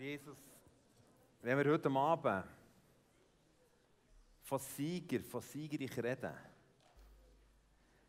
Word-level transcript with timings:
Jesus, 0.00 0.38
wenn 1.42 1.58
wir 1.58 1.72
heute 1.72 1.90
Abend 1.90 2.46
von 4.40 4.58
Sieger, 4.58 5.20
von 5.20 5.42
Siegerich 5.42 5.94
reden, 5.98 6.32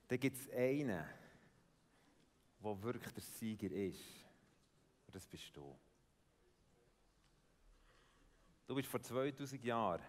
dann 0.07 0.19
gibt 0.19 0.37
es 0.37 0.49
einen, 0.51 1.03
der 2.63 2.83
wirklich 2.83 3.11
der 3.11 3.23
Sieger 3.23 3.71
ist. 3.71 4.25
Und 5.05 5.15
das 5.15 5.27
bist 5.27 5.51
du. 5.53 5.77
Du 8.67 8.73
bist 8.73 8.87
vor 8.87 9.01
2000 9.01 9.61
Jahren 9.61 10.01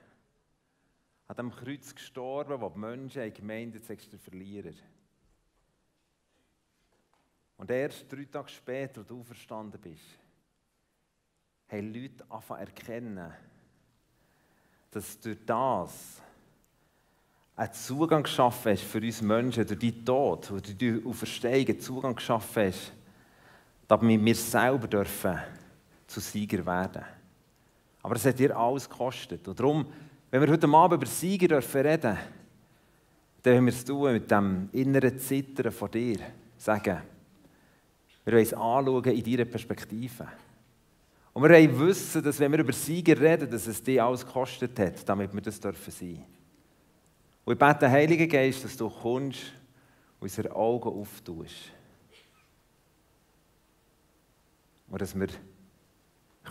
an 1.27 1.37
dem 1.37 1.51
Kreuz 1.51 1.93
gestorben, 1.93 2.61
wo 2.61 2.69
die 2.69 2.79
Menschen 2.79 3.35
gemeint 3.35 3.75
haben, 3.75 3.99
du 3.99 4.09
der 4.09 4.19
Verlierer. 4.21 4.75
Und 7.57 7.73
erst 7.73 8.13
drei 8.13 8.25
Tage 8.27 8.51
später, 8.51 9.01
als 9.01 9.09
du 9.09 9.25
verstanden 9.25 9.81
bist, 9.81 10.22
haben 11.73 11.95
Leute 11.95 12.25
anfangen 12.29 12.61
erkennen, 12.61 13.33
dass 14.91 15.19
durch 15.21 15.39
das 15.47 16.21
einen 17.57 17.73
Zugang 17.73 18.23
geschaffen 18.23 18.73
hast 18.73 18.83
für 18.83 18.99
uns 18.99 19.23
Menschen, 19.23 19.67
durch 19.67 19.79
deinen 19.79 20.05
Tod, 20.05 20.51
durch 20.51 20.77
die 20.77 21.03
Auferstehung 21.05 21.81
Zugang 21.81 22.15
geschaffen 22.15 22.67
hast, 22.67 22.93
damit 23.89 24.25
wir 24.25 24.35
selber 24.35 24.87
dürfen 24.87 25.39
zu 26.07 26.21
Sieger 26.21 26.65
werden. 26.65 27.05
Aber 28.03 28.17
es 28.17 28.27
hat 28.27 28.39
dir 28.39 28.57
alles 28.57 28.89
gekostet. 28.89 29.47
Und 29.49 29.59
darum, 29.59 29.87
wenn 30.31 30.43
wir 30.43 30.51
heute 30.51 30.69
Abend 30.69 31.03
über 31.03 31.07
Sieger 31.07 31.49
dürfen 31.49 31.81
reden, 31.83 32.19
dann 33.43 33.57
haben 33.57 33.67
wir 33.67 33.73
es 33.73 33.85
tun 33.85 34.13
mit 34.13 34.31
dem 34.31 34.69
inneren 34.73 35.19
Zittern 35.19 35.73
von 35.73 35.91
dir. 35.91 36.19
Sagen, 36.57 37.03
wir 38.25 38.33
wollen 38.33 38.43
es 38.43 38.55
anschauen 38.55 39.05
in 39.05 39.25
deiner 39.25 39.45
Perspektive. 39.45 40.29
Und 41.33 41.43
wir 41.43 41.79
wissen, 41.81 42.23
dass 42.23 42.39
wenn 42.39 42.53
wir 42.53 42.59
über 42.59 42.73
Sieger 42.73 43.19
reden, 43.19 43.51
dass 43.51 43.67
es 43.67 43.83
dir 43.83 44.05
alles 44.05 44.25
gekostet 44.25 44.79
hat, 44.79 45.09
damit 45.09 45.33
wir 45.33 45.41
das 45.41 45.59
dürfen 45.59 45.91
sein. 45.91 46.25
Und 47.45 47.55
ich 47.55 47.59
bete, 47.59 47.91
Heiliger 47.91 48.27
Geist, 48.27 48.65
dass 48.65 48.77
du 48.77 48.89
kommst 48.91 49.41
und 50.21 50.23
unsere 50.23 50.55
Augen 50.55 50.89
auftust. 50.89 51.73
Und 54.89 55.01
dass 55.01 55.19
wir 55.19 55.29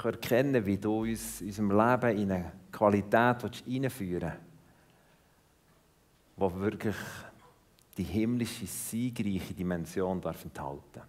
erkennen 0.04 0.66
wie 0.66 0.78
du 0.78 1.02
uns 1.02 1.42
in 1.42 1.48
unserem 1.48 1.72
Leben 1.72 2.18
in 2.18 2.32
eine 2.32 2.52
Qualität 2.72 3.64
hineinführen 3.66 4.34
willst, 6.38 6.56
die 6.56 6.60
wirklich 6.60 6.96
die 7.98 8.04
himmlische, 8.04 8.66
siegreiche 8.66 9.54
Dimension 9.54 10.20
darf 10.20 10.44
enthalten 10.44 11.02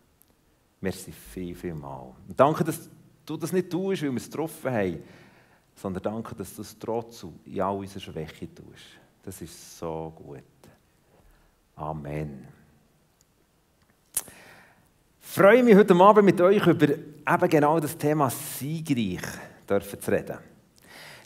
Merci 0.80 1.12
viel, 1.12 1.54
viel 1.54 1.74
mal. 1.74 2.12
Und 2.28 2.38
danke, 2.38 2.64
dass 2.64 2.90
du 3.26 3.36
das 3.36 3.52
nicht 3.52 3.70
tust, 3.70 4.02
weil 4.02 4.10
wir 4.10 4.16
es 4.16 4.30
getroffen 4.30 4.70
haben, 4.70 5.02
sondern 5.74 6.02
danke, 6.02 6.34
dass 6.34 6.54
du 6.54 6.62
es 6.62 6.78
trotzdem 6.78 7.34
in 7.44 7.60
all 7.60 7.76
unserer 7.76 8.00
Schwäche 8.00 8.52
tust. 8.54 8.98
Das 9.22 9.40
ist 9.40 9.78
so 9.78 10.12
gut. 10.14 10.42
Amen. 11.76 12.48
Ich 15.20 15.38
freue 15.38 15.62
mich 15.62 15.74
heute 15.74 15.94
Abend 15.94 16.24
mit 16.26 16.40
euch 16.40 16.66
über 16.66 16.88
eben 16.90 17.48
genau 17.48 17.80
das 17.80 17.96
Thema 17.96 18.28
siegreich 18.28 19.22
zu 19.66 20.10
reden. 20.10 20.38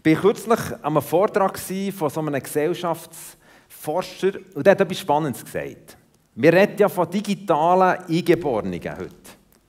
Ich 0.04 0.14
war 0.14 0.22
kürzlich 0.22 0.60
an 0.74 0.84
einem 0.84 1.02
Vortrag 1.02 1.58
von 1.58 2.10
so 2.10 2.20
einem 2.20 2.40
Gesellschaftsforscher 2.40 4.34
und 4.54 4.64
der 4.64 4.72
hat 4.72 4.80
etwas 4.80 5.00
Spannendes 5.00 5.44
gesagt. 5.44 5.96
Wir 6.36 6.52
reden 6.52 6.76
ja 6.78 6.88
von 6.88 7.10
digitalen 7.10 8.04
Eingeborenen 8.04 8.80
heute. 8.80 9.10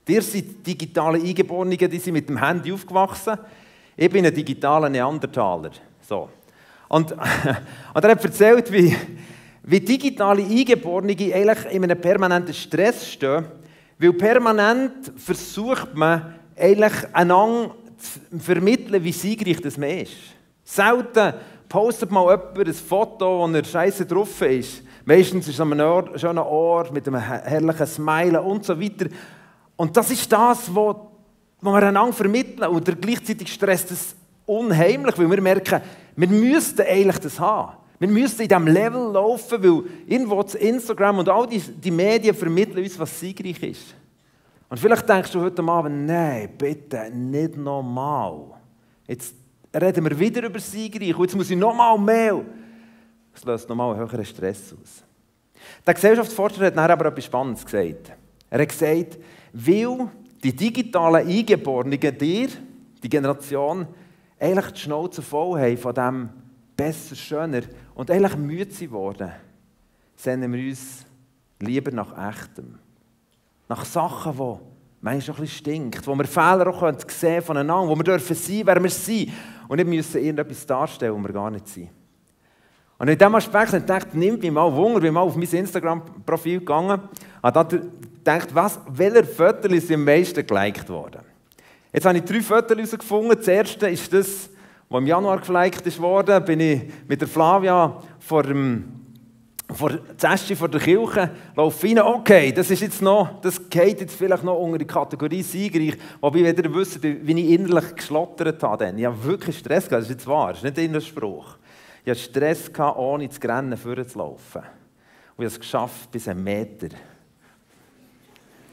Ihr 0.08 0.22
seid 0.22 0.66
digitale 0.66 1.18
Eingeborene, 1.18 1.76
die 1.76 1.98
sind 1.98 2.14
mit 2.14 2.28
dem 2.28 2.42
Handy 2.42 2.72
aufgewachsen. 2.72 3.38
Ich 3.96 4.10
bin 4.10 4.24
ein 4.24 4.34
digitaler 4.34 4.88
Neandertaler. 4.88 5.70
So. 6.00 6.30
Und, 6.88 7.12
und 7.94 8.04
er 8.04 8.10
hat 8.10 8.24
erzählt, 8.24 8.72
wie, 8.72 8.96
wie 9.62 9.80
digitale 9.80 10.42
Eingeborene 10.42 11.12
eigentlich 11.12 11.72
in 11.72 11.84
einem 11.84 12.00
permanenten 12.00 12.54
Stress 12.54 13.06
stehen, 13.06 13.44
weil 13.98 14.12
permanent 14.14 15.12
versucht 15.16 15.94
man 15.94 16.34
eigentlich 16.56 16.94
einander 17.12 17.74
zu 17.98 18.38
vermitteln, 18.38 19.02
wie 19.04 19.12
siegreich 19.12 19.60
das 19.60 19.76
man 19.76 19.90
ist. 19.90 20.14
Selten 20.64 21.34
postet 21.68 22.10
mal 22.10 22.30
jemand 22.30 22.58
ein 22.58 22.74
Foto, 22.74 23.40
wo 23.40 23.52
er 23.52 23.64
scheiße 23.64 24.06
drauf 24.06 24.40
ist. 24.42 24.82
Meistens 25.04 25.48
ist 25.48 25.54
es 25.54 25.60
an 25.60 25.72
einem 25.72 26.18
schönen 26.18 26.38
Ort 26.38 26.92
mit 26.92 27.06
einem 27.08 27.20
herrlichen 27.20 27.86
Smile 27.86 28.40
und 28.40 28.64
so 28.64 28.80
weiter. 28.80 29.06
Und 29.78 29.96
das 29.96 30.10
ist 30.10 30.30
das, 30.30 30.74
was 30.74 30.96
wir 31.60 31.74
einander 31.74 32.12
vermitteln. 32.12 32.68
Und 32.68 33.00
gleichzeitig 33.00 33.52
stresst 33.52 33.92
es 33.92 34.16
unheimlich, 34.44 35.16
weil 35.16 35.30
wir 35.30 35.40
merken, 35.40 35.80
wir 36.16 36.28
müssten 36.28 36.82
eigentlich 36.82 37.18
das 37.18 37.38
haben. 37.38 37.76
Wir 38.00 38.08
müssten 38.08 38.42
in 38.42 38.48
diesem 38.48 38.66
Level 38.66 39.12
laufen, 39.12 39.62
weil 39.62 39.84
irgendwo 40.06 40.40
Instagram 40.40 41.18
und 41.20 41.28
all 41.28 41.46
die, 41.46 41.60
die 41.60 41.92
Medien 41.92 42.34
vermitteln 42.34 42.82
uns, 42.82 42.98
was 42.98 43.20
siegreich 43.20 43.62
ist. 43.62 43.94
Und 44.68 44.78
vielleicht 44.78 45.08
denkst 45.08 45.30
du 45.30 45.40
heute 45.40 45.62
Abend, 45.62 46.06
nein, 46.06 46.50
bitte, 46.58 47.08
nicht 47.12 47.56
nochmal. 47.56 48.46
Jetzt 49.06 49.32
reden 49.74 50.04
wir 50.04 50.18
wieder 50.18 50.42
über 50.44 50.58
siegreich 50.58 51.16
und 51.16 51.22
jetzt 51.22 51.36
muss 51.36 51.50
ich 51.50 51.56
nochmal 51.56 51.96
mehr. 51.98 52.40
Das 53.32 53.44
löst 53.44 53.68
nochmal 53.68 53.94
einen 53.94 54.00
höheren 54.00 54.24
Stress 54.24 54.74
aus. 54.74 55.04
Der 55.86 55.94
Gesellschaftsforscher 55.94 56.66
hat 56.66 56.74
nachher 56.74 56.94
aber 56.94 57.06
etwas 57.06 57.26
Spannendes 57.26 57.64
gesagt. 57.64 58.12
Er 58.50 58.60
hat 58.60 58.68
gesagt, 58.68 59.18
weil 59.52 60.08
die 60.42 60.54
digitalen 60.54 61.26
Eingeborenen 61.26 61.98
dir, 62.00 62.48
die 63.02 63.08
Generation, 63.08 63.86
eigentlich 64.38 64.72
die 64.72 64.80
Schnauze 64.80 65.22
voll 65.22 65.60
haben 65.60 65.78
von 65.78 65.94
dem 65.94 66.28
besser, 66.76 67.16
schöner 67.16 67.62
und 67.94 68.10
eigentlich 68.10 68.36
müde 68.36 68.72
sind 68.72 68.92
worden, 68.92 69.32
sehnen 70.14 70.52
wir 70.52 70.68
uns 70.68 71.04
lieber 71.60 71.90
nach 71.90 72.12
Echtem. 72.30 72.78
Nach 73.68 73.84
Sachen, 73.84 74.32
die 74.32 74.58
manchmal 75.00 75.36
ein 75.36 75.42
bisschen 75.42 75.58
stinkt, 75.58 76.06
wo 76.06 76.14
wir 76.14 76.24
Fehler 76.24 76.68
auch 76.68 76.80
sehen 76.80 76.98
können 77.20 77.42
voneinander, 77.42 77.88
wo 77.88 77.96
wir 77.96 78.04
dürfen 78.04 78.36
sein, 78.36 78.62
wer 78.64 78.82
wir 78.82 78.90
sind 78.90 79.30
und 79.66 79.76
nicht 79.76 79.88
müssen 79.88 80.18
irgendetwas 80.22 80.66
darstellen, 80.66 81.14
wo 81.14 81.18
wir 81.26 81.32
gar 81.32 81.50
nicht 81.50 81.68
sind. 81.68 81.90
Und 82.98 83.08
in 83.08 83.16
diesem 83.16 83.34
Aspekt 83.34 83.68
habe 83.68 83.76
ich 83.76 83.82
gedacht, 83.82 84.14
nimmt 84.14 84.42
mich 84.42 84.50
mal 84.50 84.72
Wunder, 84.72 85.00
bin 85.00 85.14
mal 85.14 85.20
auf 85.20 85.36
mein 85.36 85.48
Instagram-Profil 85.48 86.58
gegangen, 86.60 87.00
habe 87.42 87.82
gedacht, 88.18 88.54
was, 88.54 88.80
welcher 88.88 89.24
Foto 89.24 89.68
ist 89.68 89.90
am 89.90 90.04
meisten 90.04 90.46
geliked 90.46 90.88
worden? 90.88 91.22
Jetzt 91.92 92.04
habe 92.04 92.18
ich 92.18 92.24
drei 92.24 92.40
Fotos 92.40 92.76
herausgefunden. 92.76 93.36
Das 93.36 93.48
erste 93.48 93.88
ist 93.88 94.12
das, 94.12 94.50
was 94.88 95.00
im 95.00 95.06
Januar 95.06 95.40
geliked 95.40 95.86
ist 95.86 96.00
worden. 96.00 96.44
bin 96.44 96.60
ich 96.60 96.82
mit 97.06 97.20
der 97.20 97.28
Flavia 97.28 98.02
vor 98.18 98.42
dem 98.42 98.98
vor 99.70 99.92
Zeste 100.16 100.56
vor 100.56 100.68
der 100.68 100.80
Kirche 100.80 101.30
laufe 101.54 101.86
rein, 101.86 101.98
okay, 101.98 102.52
das 102.52 102.70
ist 102.70 102.80
jetzt 102.80 103.02
noch, 103.02 103.40
das 103.42 103.68
geht 103.68 104.00
jetzt 104.00 104.14
vielleicht 104.14 104.42
noch 104.42 104.58
unter 104.58 104.78
die 104.78 104.86
Kategorie 104.86 105.42
siegreich, 105.42 105.98
wobei 106.20 106.38
wieder 106.38 106.72
wisst, 106.74 107.02
wie 107.02 107.40
ich 107.40 107.50
innerlich 107.50 107.94
geschlottert 107.94 108.62
habe. 108.62 108.86
Dann. 108.86 108.98
Ich 108.98 109.04
habe 109.04 109.22
wirklich 109.24 109.58
Stress 109.58 109.88
gehabt, 109.88 110.04
das 110.04 110.10
ist 110.10 110.16
jetzt 110.16 110.26
wahr, 110.26 110.54
das 110.54 110.64
ist 110.64 110.76
nicht 110.76 110.78
in 110.78 111.00
Spruch. 111.00 111.56
Ich 112.04 112.10
hatte 112.10 112.20
Stress, 112.20 112.72
gehabt, 112.72 112.98
ohne 112.98 113.28
zu 113.28 113.40
rennen, 113.46 113.76
vorzulaufen. 113.76 114.62
Und 114.62 115.44
ich 115.44 115.44
habe 115.44 115.46
es 115.46 115.60
geschafft 115.60 116.10
bis 116.10 116.28
einen 116.28 116.42
Meter. 116.42 116.88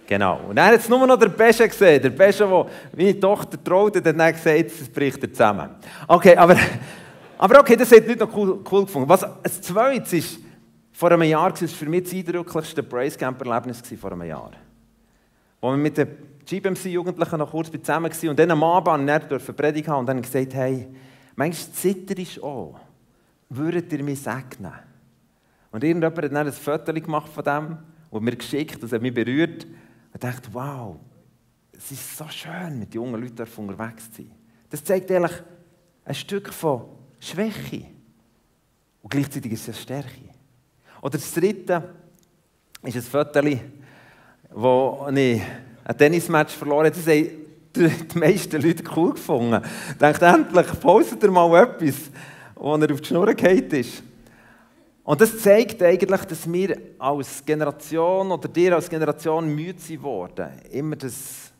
Genau. 0.07 0.39
Und 0.49 0.55
dann 0.55 0.67
hat 0.67 0.79
es 0.79 0.89
nur 0.89 1.05
noch 1.05 1.17
der 1.17 1.29
Pesche 1.29 1.67
gesehen. 1.67 2.01
Der 2.01 2.11
Pesche, 2.11 2.45
der 2.45 2.65
meine 2.95 3.19
Tochter 3.19 3.61
traute, 3.63 3.99
hat 3.99 4.05
dann 4.05 4.33
gesagt, 4.33 4.71
es 4.81 4.89
bricht 4.89 5.21
er 5.23 5.31
zusammen. 5.31 5.69
Okay, 6.07 6.35
aber, 6.35 6.55
aber 7.37 7.59
okay, 7.59 7.75
das 7.75 7.91
hat 7.91 8.07
nicht 8.07 8.19
noch 8.19 8.35
cool, 8.35 8.59
cool 8.71 8.85
gefunden. 8.85 9.09
Was, 9.09 9.25
das 9.41 9.61
Zweite 9.61 10.17
ist, 10.17 10.39
vor 10.91 11.11
einem 11.11 11.23
Jahr 11.23 11.51
war 11.51 11.61
es 11.61 11.73
für 11.73 11.87
mich 11.87 12.03
das 12.03 12.13
eindrücklichste 12.13 12.83
Brace 12.83 13.17
Camp 13.17 13.43
Erlebnis 13.45 13.81
vor 13.99 14.11
einem 14.11 14.23
Jahr. 14.23 14.51
Wo 15.59 15.71
wir 15.71 15.77
mit 15.77 15.97
den 15.97 16.07
GBMC-Jugendlichen 16.45 17.39
noch 17.39 17.49
kurz 17.49 17.71
zusammen 17.71 18.11
waren 18.11 18.29
und 18.29 18.39
dann 18.39 18.51
am 18.51 18.63
Abend 18.63 19.31
durfte 19.31 19.53
Predigt 19.53 19.87
haben 19.87 20.01
und 20.01 20.05
dann 20.05 20.21
gesagt, 20.21 20.53
hey, 20.53 20.87
manchmal 21.35 21.73
zitter 21.73 22.17
ist 22.17 22.41
auch 22.41 22.79
würdet 23.49 23.91
ihr 23.93 24.03
mich 24.03 24.21
segnen? 24.21 24.73
Und 25.71 25.83
irgendjemand 25.83 26.17
hat 26.17 26.31
dann 26.31 26.47
ein 26.47 26.53
Foto 26.53 26.93
gemacht 26.93 27.29
von 27.29 27.43
dem 27.43 27.77
und 28.09 28.23
mir 28.23 28.35
geschickt, 28.35 28.81
das 28.81 28.91
hat 28.91 29.01
mich 29.01 29.13
berührt. 29.13 29.67
Und 30.15 30.23
dachte, 30.23 30.47
wow, 30.53 30.95
es 31.77 31.91
ist 31.91 32.15
so 32.15 32.25
schön, 32.29 32.79
mit 32.79 32.95
jungen 32.95 33.21
Leuten 33.21 33.45
unterwegs 33.57 34.09
zu 34.11 34.21
sein. 34.21 34.31
Das 34.69 34.81
zeigt 34.81 35.11
eigentlich 35.11 35.43
ein 36.05 36.15
Stück 36.15 36.53
von 36.53 36.85
Schwäche. 37.19 37.87
Und 39.01 39.09
gleichzeitig 39.09 39.51
ist 39.51 39.63
es 39.63 39.75
eine 39.75 39.75
Stärke. 39.75 40.29
Oder 41.01 41.17
das 41.17 41.33
dritte 41.33 41.83
ist 42.81 42.95
ein 42.95 43.01
Foto, 43.01 43.41
wo 44.51 45.05
ich 45.13 45.41
ein 45.83 45.97
Tennismatch 45.97 46.53
verloren 46.53 46.85
habe. 46.85 46.95
Das 46.95 47.05
haben 47.05 48.07
die 48.13 48.17
meisten 48.17 48.61
Leute 48.61 48.85
cool 48.95 49.15
gefunden. 49.15 49.61
Ich 49.91 49.97
dachte, 49.97 50.27
endlich 50.27 50.79
postet 50.79 51.23
ihr 51.23 51.31
mal 51.31 51.61
etwas 51.61 52.09
wo 52.55 52.73
er 52.77 52.89
auf 52.89 53.01
die 53.01 53.05
Schnur 53.05 53.33
gefallen 53.33 53.69
ist. 53.71 54.01
Und 55.05 55.21
das 55.21 55.39
zeigt 55.39 55.83
eigentlich, 55.83 56.21
dass 56.21 56.51
wir 56.51 56.77
als 56.97 57.45
Generation 57.45 58.31
oder 58.31 58.47
dir 58.47 58.73
als 58.73 58.89
Generation 58.89 59.47
müde 59.47 59.79
sind 59.79 60.01
worden. 60.01 60.49
Immer 60.71 60.95
das 60.95 61.51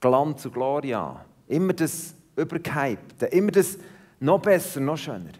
Glanz 0.00 0.44
und 0.44 0.54
Gloria. 0.54 1.24
Immer 1.46 1.72
das 1.72 2.12
Übergehypte, 2.34 3.26
immer 3.26 3.52
das 3.52 3.78
noch 4.18 4.40
besser, 4.40 4.80
noch 4.80 4.96
schöner. 4.96 5.30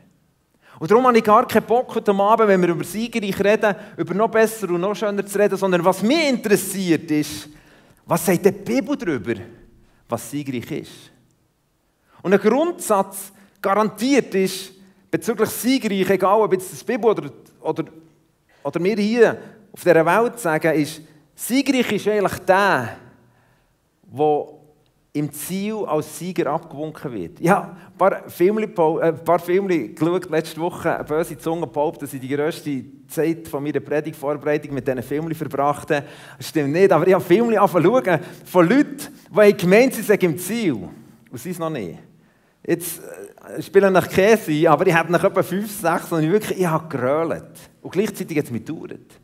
Und 0.79 0.91
darum 0.91 1.07
habe 1.07 1.19
ich 1.19 1.25
gar 1.25 1.47
keinen 1.47 1.67
Bock 1.67 1.93
heute 1.95 2.13
Abend, 2.15 2.49
wenn 2.49 2.63
wir 2.63 2.69
über 2.69 2.85
Siegerreich 2.85 3.39
reden, 3.45 3.75
über 3.97 4.15
noch 4.15 4.31
besser 4.31 4.71
und 4.71 4.81
noch 4.81 4.95
schöner 4.95 5.27
zu 5.27 5.39
reden, 5.39 5.57
sondern 5.57 5.85
was 5.85 6.03
mich 6.03 6.29
interessiert 6.29 7.11
ist, 7.11 7.49
was 8.07 8.25
sagt 8.25 8.45
die 8.45 8.53
Bibel 8.53 8.97
darüber, 8.97 9.35
was 10.09 10.31
Siegreich 10.31 10.71
ist. 10.71 11.11
Und 12.23 12.33
ein 12.33 12.41
Grundsatz 12.41 13.33
garantiert 13.61 14.35
ist, 14.37 14.73
bezüglich 15.11 15.51
Siegreich, 15.51 16.11
egal 16.11 16.41
ob 16.41 16.53
jetzt 16.53 16.73
das 16.73 16.85
Bibel 16.85 17.11
oder, 17.11 17.31
oder, 17.61 17.85
oder 18.63 18.85
wir 18.85 18.97
hier 18.97 19.39
auf 19.73 19.83
dieser 19.83 20.07
Welt 20.07 20.39
sagen, 20.39 20.75
ist, 20.75 21.03
Siegreich 21.35 21.93
ist 21.93 22.09
eigentlich 22.09 22.39
der, 22.41 22.97
der 24.03 24.47
im 25.13 25.33
Ziel 25.33 25.85
als 25.87 26.19
Sieger 26.19 26.53
abgewunken 26.53 27.13
wird. 27.13 27.41
Ja, 27.41 27.77
ein 27.93 27.99
paar 27.99 28.29
Filme, 28.29 28.63
äh, 28.63 29.03
ein 29.03 29.25
paar 29.25 29.41
Filme 29.41 29.89
geschaut, 29.89 30.31
letzte 30.31 30.61
Woche, 30.61 30.95
eine 30.95 31.05
böse 31.05 31.37
Zunge 31.37 31.67
behauptet, 31.67 32.05
dass 32.05 32.15
ich 32.15 32.21
die 32.21 32.29
grösste 32.29 32.85
Zeit 33.09 33.49
von 33.49 33.63
meiner 33.63 33.81
Predigtvorbereitung 33.81 34.73
mit 34.73 34.87
diesen 34.87 35.03
Filmen 35.03 35.35
verbrachte. 35.35 36.05
Das 36.39 36.49
stimmt 36.49 36.73
nicht, 36.73 36.93
aber 36.93 37.07
ich 37.09 37.15
habe 37.15 37.25
Filme 37.25 37.61
angefangen 37.61 38.21
von 38.45 38.69
Leuten, 38.69 39.09
die 39.31 39.57
gemeint 39.57 39.95
sie 39.95 40.03
sind 40.03 40.23
im 40.23 40.39
Ziel. 40.39 40.75
Und 40.75 41.39
sie 41.39 41.51
es 41.51 41.59
noch 41.59 41.71
nicht. 41.71 41.99
Jetzt 42.65 43.01
äh, 43.01 43.30
spielen 43.61 43.93
nach 43.93 44.09
Käse, 44.09 44.71
aber 44.71 44.87
ich 44.87 44.95
habe 44.95 45.11
nach 45.11 45.25
etwa 45.25 45.43
5, 45.43 45.81
6 45.81 46.13
und 46.13 46.23
ich 46.25 46.31
wirklich, 46.31 46.61
ich 46.61 46.67
habe 46.67 46.89
gerölt. 46.89 47.53
Und 47.83 47.91
gleichzeitig 47.91 48.37
hat 48.39 48.45
es 48.45 48.51
mich 48.51 48.65
gedauert. 48.65 49.21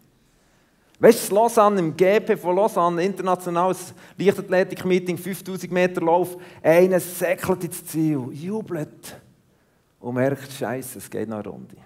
Weißt 0.99 1.31
du, 1.31 1.35
Lausanne, 1.35 1.79
im 1.81 1.95
GP 1.95 2.39
von 2.39 2.57
Lausanne, 2.57 3.05
internationales 3.05 3.93
Leichtathletik-Meeting, 4.17 5.19
5000 5.19 5.71
Meter 5.71 6.01
Lauf, 6.01 6.37
einer 6.63 6.99
säckelt 7.01 7.65
ins 7.65 7.85
Ziel, 7.85 8.29
jubelt 8.33 9.21
und 10.01 10.15
merkt, 10.15 10.51
Scheiße, 10.51 10.99
es 10.99 11.11
geht 11.11 11.29
noch 11.29 11.39
eine 11.39 11.49
Runde. 11.49 11.77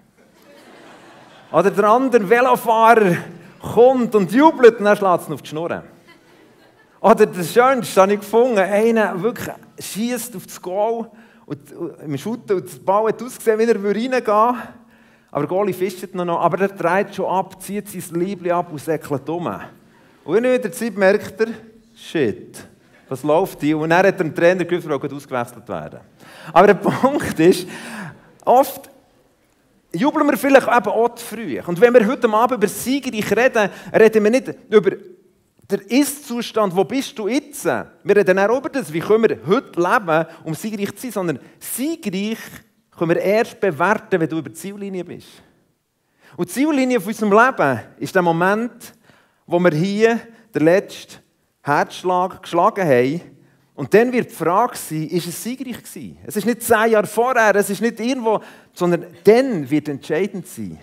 Oder 1.51 1.71
der 1.71 1.83
andere 1.83 2.29
Velofahrer 2.29 3.17
kommt 3.61 4.15
und 4.15 4.31
jubelt 4.31 4.79
und 4.79 4.85
dann 4.85 4.95
schlägt 4.95 5.23
es 5.23 5.29
auf 5.29 5.41
die 5.41 5.49
Schnur. 5.49 5.83
Oder 7.01 7.25
das 7.25 7.51
Schönste 7.51 8.01
habe 8.01 8.13
ich 8.13 8.19
gefunden, 8.19 8.59
einer 8.59 9.21
wirklich 9.21 9.49
schießt 9.77 10.37
auf 10.37 10.45
das 10.45 10.61
Goal 10.61 11.09
und, 11.51 11.73
und 11.73 11.99
im 11.99 12.17
Schutten 12.17 12.55
und 12.55 12.65
das 12.65 12.79
Ball 12.79 13.09
hat 13.09 13.21
ausgesehen, 13.21 13.59
wie 13.59 13.63
er 13.63 13.75
reingehen 13.75 14.25
würde. 14.25 14.57
Aber 15.31 15.47
Goli 15.47 15.73
fischt 15.73 16.13
noch, 16.13 16.39
aber 16.39 16.61
er 16.61 16.69
dreht 16.69 17.13
schon 17.13 17.25
ab, 17.25 17.61
zieht 17.61 17.89
sein 17.89 18.19
Liebling 18.19 18.53
ab 18.53 18.71
und 18.71 18.79
säckelt 18.79 19.27
um. 19.27 19.49
Und 20.23 20.37
in 20.37 20.43
der 20.43 20.71
Zeit 20.71 20.95
merkt 20.95 21.41
er, 21.41 21.47
shit, 21.93 22.57
was 23.09 23.23
läuft 23.23 23.59
hier? 23.59 23.77
Und 23.77 23.89
dann 23.89 23.99
hat 23.99 24.05
er 24.05 24.11
dem 24.13 24.33
Trainer 24.33 24.63
gefragt, 24.63 25.11
ausgewechselt 25.11 25.67
werden. 25.67 25.99
Aber 26.53 26.67
der 26.67 26.73
Punkt 26.75 27.37
ist, 27.39 27.67
oft 28.45 28.89
jubeln 29.91 30.27
wir 30.27 30.37
vielleicht 30.37 30.67
eben 30.67 30.87
auch 30.87 31.15
zu 31.15 31.25
früh. 31.25 31.59
Und 31.65 31.81
wenn 31.81 31.93
wir 31.93 32.07
heute 32.07 32.29
Abend 32.29 32.57
über 32.57 32.67
Siegerreich 32.67 33.29
reden, 33.35 33.69
reden 33.93 34.23
wir 34.23 34.31
nicht 34.31 34.53
über 34.69 34.91
den 35.71 35.81
Ist-Zustand, 35.81 36.75
wo 36.75 36.83
bist 36.83 37.17
du 37.17 37.27
jetzt? 37.27 37.65
Wir 37.65 38.15
reden 38.15 38.39
auch 38.39 38.57
über 38.57 38.69
das, 38.69 38.91
wie 38.91 38.99
können 38.99 39.29
wir 39.29 39.39
heute 39.45 39.79
leben, 39.79 40.25
um 40.43 40.53
siegreich 40.53 40.95
zu 40.95 41.01
sein, 41.03 41.11
sondern 41.11 41.39
siegreich 41.59 42.37
können 42.95 43.09
wir 43.09 43.21
erst 43.21 43.59
bewerten, 43.59 44.19
wenn 44.19 44.29
du 44.29 44.37
über 44.37 44.49
die 44.49 44.55
Ziellinie 44.55 45.03
bist. 45.03 45.27
Und 46.37 46.49
die 46.49 46.53
Ziellinie 46.53 46.99
von 46.99 47.09
unserem 47.09 47.31
Leben 47.31 47.79
ist 47.97 48.15
der 48.15 48.21
Moment, 48.21 48.93
wo 49.45 49.59
wir 49.59 49.71
hier 49.71 50.19
den 50.53 50.63
letzten 50.63 51.15
Herzschlag 51.61 52.41
geschlagen 52.41 52.87
haben. 52.87 53.21
Und 53.73 53.93
dann 53.93 54.11
wird 54.11 54.29
die 54.29 54.35
Frage 54.35 54.77
sein, 54.77 55.07
ist 55.07 55.27
es 55.27 55.43
siegreich 55.43 55.77
gewesen? 55.77 56.17
Es 56.25 56.35
ist 56.35 56.45
nicht 56.45 56.61
zehn 56.61 56.91
Jahre 56.91 57.07
vorher, 57.07 57.55
es 57.55 57.69
ist 57.69 57.81
nicht 57.81 57.99
irgendwo, 57.99 58.39
sondern 58.73 59.07
dann 59.23 59.69
wird 59.69 59.87
entscheidend 59.89 60.47
sein. 60.47 60.79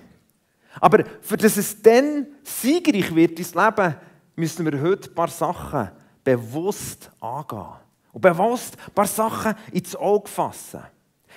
Aber 0.81 1.05
für 1.20 1.37
dass 1.37 1.56
es 1.56 1.81
dann 1.81 2.26
siegreich 2.43 3.14
wird, 3.14 3.38
ins 3.38 3.55
Leben, 3.55 3.94
müssen 4.38 4.64
wir 4.64 4.81
heute 4.81 5.11
ein 5.11 5.14
paar 5.14 5.29
Sachen 5.29 5.90
bewusst 6.25 7.11
angehen. 7.20 7.67
Und 8.12 8.20
bewusst 8.20 8.76
ein 8.87 8.94
paar 8.94 9.06
Sachen 9.06 9.55
ins 9.73 9.94
Auge 9.96 10.29
fassen. 10.29 10.82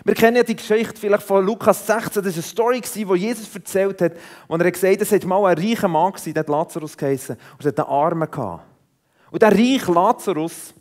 Wir 0.03 0.15
kennen 0.15 0.37
ja 0.37 0.43
die 0.43 0.55
Geschichte 0.55 0.99
vielleicht 0.99 1.23
von 1.23 1.45
Lukas 1.45 1.85
16, 1.85 2.23
das 2.23 2.25
war 2.25 2.33
eine 2.33 2.81
Story, 2.81 2.81
die 2.81 3.19
Jesus 3.19 3.53
erzählt 3.53 4.01
hat, 4.01 4.13
wo 4.47 4.55
er 4.55 4.71
gesagt 4.71 4.93
hat, 4.93 5.01
es 5.01 5.11
hat 5.11 5.25
mal 5.25 5.45
ein 5.45 5.57
reicher 5.57 5.87
Mann 5.87 6.13
gewesen, 6.13 6.33
der 6.33 6.45
Lazarus 6.45 6.97
geheißen, 6.97 7.37
und 7.57 7.65
hat 7.65 7.79
einen 7.79 7.89
Armen 7.89 8.31
gehabt. 8.31 8.63
Und 9.29 9.41
der 9.41 9.51
reiche 9.51 9.91
Lazarus, 9.91 10.73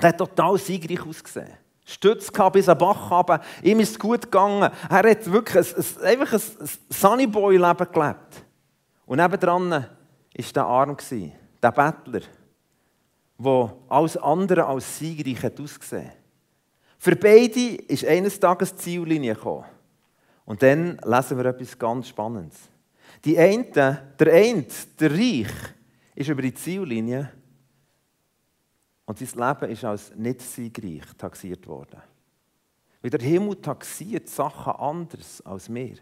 der 0.00 0.08
hat 0.08 0.18
total 0.18 0.58
siegreich 0.58 1.06
ausgesehen. 1.06 1.52
Stütz 1.84 2.32
gehabt 2.32 2.54
bis 2.54 2.68
an 2.68 2.78
Bach 2.78 3.10
runter, 3.10 3.40
ihm 3.62 3.78
ist 3.80 3.90
es 3.90 3.98
gut 3.98 4.22
gegangen. 4.22 4.70
Er 4.88 5.10
hat 5.10 5.30
wirklich 5.30 5.76
ein, 5.76 5.84
ein, 6.02 6.20
einfach 6.20 6.32
ein 6.32 6.68
Sunnyboy-Leben 6.88 7.92
gelebt. 7.92 8.44
Und 9.06 9.18
nebendran 9.18 9.86
war 10.36 10.52
der 10.52 10.64
Arm, 10.64 10.96
der 11.62 11.72
Bettler, 11.72 12.20
der 13.38 13.76
alles 13.88 14.16
andere 14.16 14.66
als 14.66 14.98
siegreich 14.98 15.44
ausgesehen 15.58 16.08
hat. 16.08 16.16
Für 16.98 17.16
beide 17.16 17.76
ist 17.76 18.04
eines 18.04 18.40
Tages 18.40 18.74
die 18.74 18.82
Ziellinie. 18.82 19.36
Und 20.46 20.62
dann 20.62 20.98
lesen 21.04 21.38
wir 21.38 21.44
etwas 21.46 21.78
ganz 21.78 22.08
Spannendes. 22.08 22.68
Die 23.24 23.38
eine, 23.38 23.64
der 24.18 24.32
eine, 24.32 24.66
der 24.98 25.10
Reich, 25.10 25.52
ist 26.14 26.28
über 26.28 26.42
die 26.42 26.54
Ziellinie 26.54 27.30
und 29.06 29.18
sein 29.18 29.28
Leben 29.48 29.72
ist 29.72 29.84
als 29.84 30.14
nicht 30.14 30.40
siegreich 30.40 31.04
taxiert 31.18 31.66
worden. 31.66 32.00
Weil 33.02 33.10
der 33.10 33.20
Himmel 33.20 33.56
taxiert 33.56 34.28
Sachen 34.28 34.72
anders 34.72 35.42
als 35.42 35.72
wir. 35.72 35.96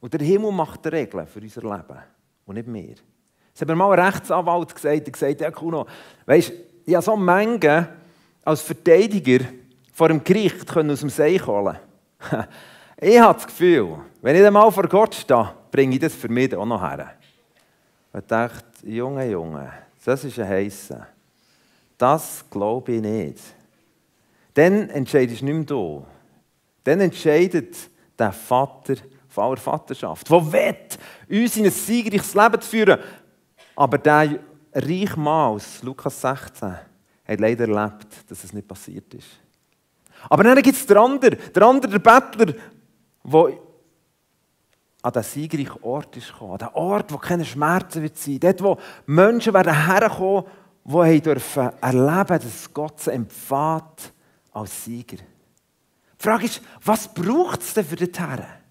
Und 0.00 0.12
der 0.12 0.20
Himmel 0.20 0.52
macht 0.52 0.84
die 0.84 0.90
Regeln 0.90 1.26
für 1.26 1.40
unser 1.40 1.62
Leben 1.62 2.02
und 2.46 2.54
nicht 2.54 2.72
wir. 2.72 2.94
Es 3.54 3.60
hat 3.60 3.68
mir 3.68 3.76
mal 3.76 3.92
ein 3.98 4.12
Rechtsanwalt 4.12 4.74
gesagt, 4.74 5.06
der 5.06 5.12
gesagt 5.12 5.40
ja 5.40 5.50
Kuno, 5.50 5.86
weisst, 6.24 6.52
ich 6.84 6.94
habe 6.94 7.04
so 7.04 7.16
Mengen 7.16 7.88
als 8.44 8.60
Verteidiger 8.62 9.44
vor 9.92 10.08
dem 10.08 10.22
Gericht 10.22 10.66
können 10.66 10.90
aus 10.90 11.00
dem 11.00 11.10
See 11.10 11.38
holen 11.40 11.76
Ich 12.98 13.20
habe 13.20 13.34
das 13.34 13.46
Gefühl, 13.46 13.98
wenn 14.22 14.36
ich 14.36 14.44
einmal 14.44 14.72
vor 14.72 14.88
Gott 14.88 15.14
stehe, 15.14 15.52
bringe 15.70 15.94
ich 15.94 16.00
das 16.00 16.14
für 16.14 16.28
mich 16.28 16.54
auch 16.54 16.64
noch 16.64 16.80
her. 16.80 17.12
Ich 18.16 18.26
dachte, 18.26 18.64
Junge, 18.84 19.30
Junge, 19.30 19.70
das 20.02 20.24
ist 20.24 20.38
ein 20.38 20.48
Heissen. 20.48 21.04
Das 21.98 22.44
glaube 22.48 22.92
ich 22.92 23.02
nicht. 23.02 23.40
Dann 24.54 24.88
entscheidest 24.88 25.42
du 25.42 25.44
nicht 25.44 25.54
mehr 25.54 25.64
du. 25.64 26.06
Dann 26.84 27.00
entscheidet 27.00 27.76
der 28.18 28.32
Vater 28.32 28.94
von 29.36 29.44
aller 29.44 29.58
Vaterschaft, 29.58 30.30
der 30.30 30.52
will, 30.52 31.42
uns 31.44 31.56
in 31.56 31.66
ein 31.66 31.70
siegreiches 31.70 32.34
Leben 32.34 32.60
zu 32.60 32.68
führen. 32.68 32.98
Aber 33.76 33.98
der 33.98 34.40
reiche 34.72 35.20
Mann 35.20 35.60
Lukas 35.82 36.20
16 36.22 36.74
hat 37.26 37.40
leider 37.40 37.68
erlebt, 37.68 38.08
dass 38.28 38.44
es 38.44 38.52
nicht 38.52 38.66
passiert 38.66 39.12
ist. 39.12 39.28
Aber 40.30 40.42
dann 40.42 40.62
gibt 40.62 40.76
es 40.76 40.86
den 40.86 40.96
anderen, 40.96 41.38
der 41.54 41.62
andere, 41.62 41.92
der 41.92 41.98
Bettler, 41.98 42.54
der 43.24 43.58
an 45.02 45.12
den 45.12 45.22
siegreichen 45.22 45.82
Ort 45.82 46.16
ist 46.16 46.32
gekommen. 46.32 46.52
An 46.52 46.58
den 46.58 46.68
Ort, 46.68 47.12
wo 47.12 47.18
keine 47.18 47.44
Schmerzen 47.44 48.02
wird 48.02 48.16
sein. 48.16 48.40
Dort, 48.40 48.62
wo 48.62 48.78
Menschen 49.04 49.52
werden 49.52 49.86
herkommen, 49.86 50.44
die 50.84 51.20
dürfen 51.20 51.70
erleben, 51.80 52.40
dass 52.40 52.72
Gott 52.72 53.00
sie 53.00 53.12
empfahrt 53.12 54.12
als 54.52 54.84
Sieger. 54.84 55.18
Die 55.18 56.22
Frage 56.22 56.46
ist, 56.46 56.62
was 56.82 57.12
braucht 57.12 57.60
es 57.60 57.74
denn 57.74 57.84
für 57.84 57.96
den 57.96 58.12
Herren? 58.14 58.65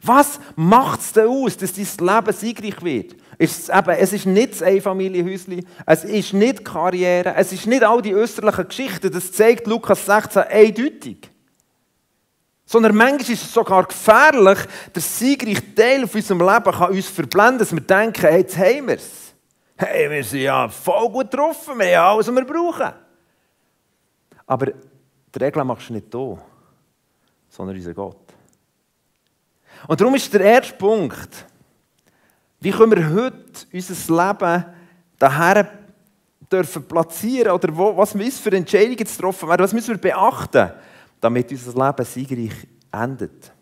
Was 0.00 0.40
macht 0.56 1.00
es 1.00 1.12
denn 1.12 1.28
aus, 1.28 1.56
dass 1.56 1.72
dein 1.74 2.06
Leben 2.06 2.32
siegreich 2.32 2.82
wird? 2.82 3.16
Ist 3.38 3.60
es, 3.60 3.68
eben, 3.68 3.90
es 3.90 4.12
ist 4.12 4.26
nicht 4.26 4.52
das 4.52 4.62
Einfamilienhäuschen, 4.62 5.66
es 5.86 6.04
ist 6.04 6.32
nicht 6.32 6.64
Karriere, 6.64 7.34
es 7.34 7.52
ist 7.52 7.66
nicht 7.66 7.82
all 7.82 8.00
die 8.00 8.12
österlichen 8.12 8.68
Geschichten, 8.68 9.10
das 9.10 9.32
zeigt 9.32 9.66
Lukas 9.66 10.06
16 10.06 10.42
eindeutig. 10.42 11.30
Sondern 12.64 12.96
manchmal 12.96 13.20
ist 13.20 13.42
es 13.42 13.52
sogar 13.52 13.84
gefährlich, 13.84 14.58
der 14.94 15.02
siegreiche 15.02 15.74
Teil 15.74 16.06
von 16.06 16.20
unserem 16.20 16.40
Leben 16.40 16.72
kann 16.72 16.92
uns 16.92 17.08
verblenden, 17.08 17.58
dass 17.58 17.72
wir 17.72 17.80
denken, 17.80 18.20
hey, 18.22 18.40
jetzt 18.40 18.56
haben 18.56 18.86
wir 18.86 18.94
es. 18.94 19.34
Hey, 19.76 20.08
wir 20.08 20.24
sind 20.24 20.42
ja 20.42 20.68
voll 20.68 21.10
gut 21.10 21.30
getroffen, 21.30 21.78
wir 21.78 21.98
haben 21.98 22.14
alles, 22.14 22.28
was 22.28 22.34
wir 22.36 22.44
brauchen. 22.44 22.92
Aber 24.46 24.66
die 24.66 25.38
Regel 25.38 25.64
machst 25.64 25.88
du 25.88 25.94
nicht 25.94 26.12
du, 26.12 26.38
sondern 27.48 27.76
unser 27.76 27.94
Gott. 27.94 28.21
Und 29.88 30.00
darum 30.00 30.14
ist 30.14 30.32
der 30.32 30.42
erste 30.42 30.74
Punkt, 30.74 31.46
wie 32.60 32.70
können 32.70 32.92
wir 32.92 33.10
heute 33.10 33.66
unser 33.72 34.28
Leben 34.28 34.64
daher 35.18 35.68
dürfen 36.50 36.86
platzieren 36.86 37.52
oder 37.52 37.76
wo, 37.76 37.96
was 37.96 38.14
müssen 38.14 38.42
für 38.42 38.56
Entscheidungen 38.56 38.96
getroffen 38.96 39.48
werden, 39.48 39.64
was 39.64 39.72
müssen 39.72 39.94
wir 39.94 40.00
beachten, 40.00 40.70
damit 41.20 41.50
unser 41.50 41.86
Leben 41.86 42.04
siegreich 42.04 42.66
endet. 42.92 43.52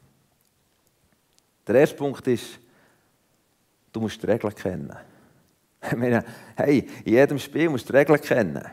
Der 1.66 1.76
erste 1.76 1.96
Punkt 1.96 2.26
ist, 2.26 2.58
du 3.92 4.00
musst 4.00 4.22
die 4.22 4.26
Regeln 4.26 4.54
kennen. 4.54 4.96
Ich 5.82 5.96
meine, 5.96 6.24
hey, 6.56 6.86
in 7.04 7.12
jedem 7.12 7.38
Spiel 7.38 7.70
musst 7.70 7.88
du 7.88 7.92
die 7.92 7.98
Regeln 7.98 8.20
kennen. 8.20 8.64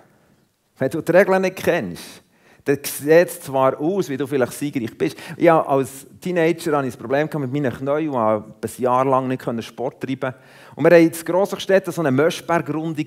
Wenn 0.78 0.90
du 0.90 1.02
die 1.02 1.12
Regeln 1.12 1.42
nicht 1.42 1.58
kennst, 1.58 2.24
dann 2.68 2.80
sieht 2.84 3.30
zwar 3.30 3.80
aus, 3.80 4.10
wie 4.10 4.18
du 4.18 4.28
vielleicht 4.28 4.52
siegreich 4.54 4.98
bist. 4.98 5.18
Ja, 5.38 5.66
als 5.66 6.06
Teenager 6.20 6.78
hatte 6.78 6.88
ich 6.88 6.96
ein 6.96 7.00
Problem 7.00 7.30
mit 7.42 7.54
meinen 7.54 7.74
Knien 7.74 8.10
und 8.10 8.14
konnte 8.62 8.78
ein 8.78 8.82
Jahr 8.82 9.06
lang 9.06 9.28
nicht 9.30 9.64
Sport 9.64 10.02
treiben. 10.02 10.34
Und 10.76 10.84
wir 10.84 10.92
hatten 10.92 11.06
in 11.06 11.26
Grossstädten 11.26 11.94
so 11.94 12.02
eine 12.02 12.12
Möschbergrunde. 12.12 13.06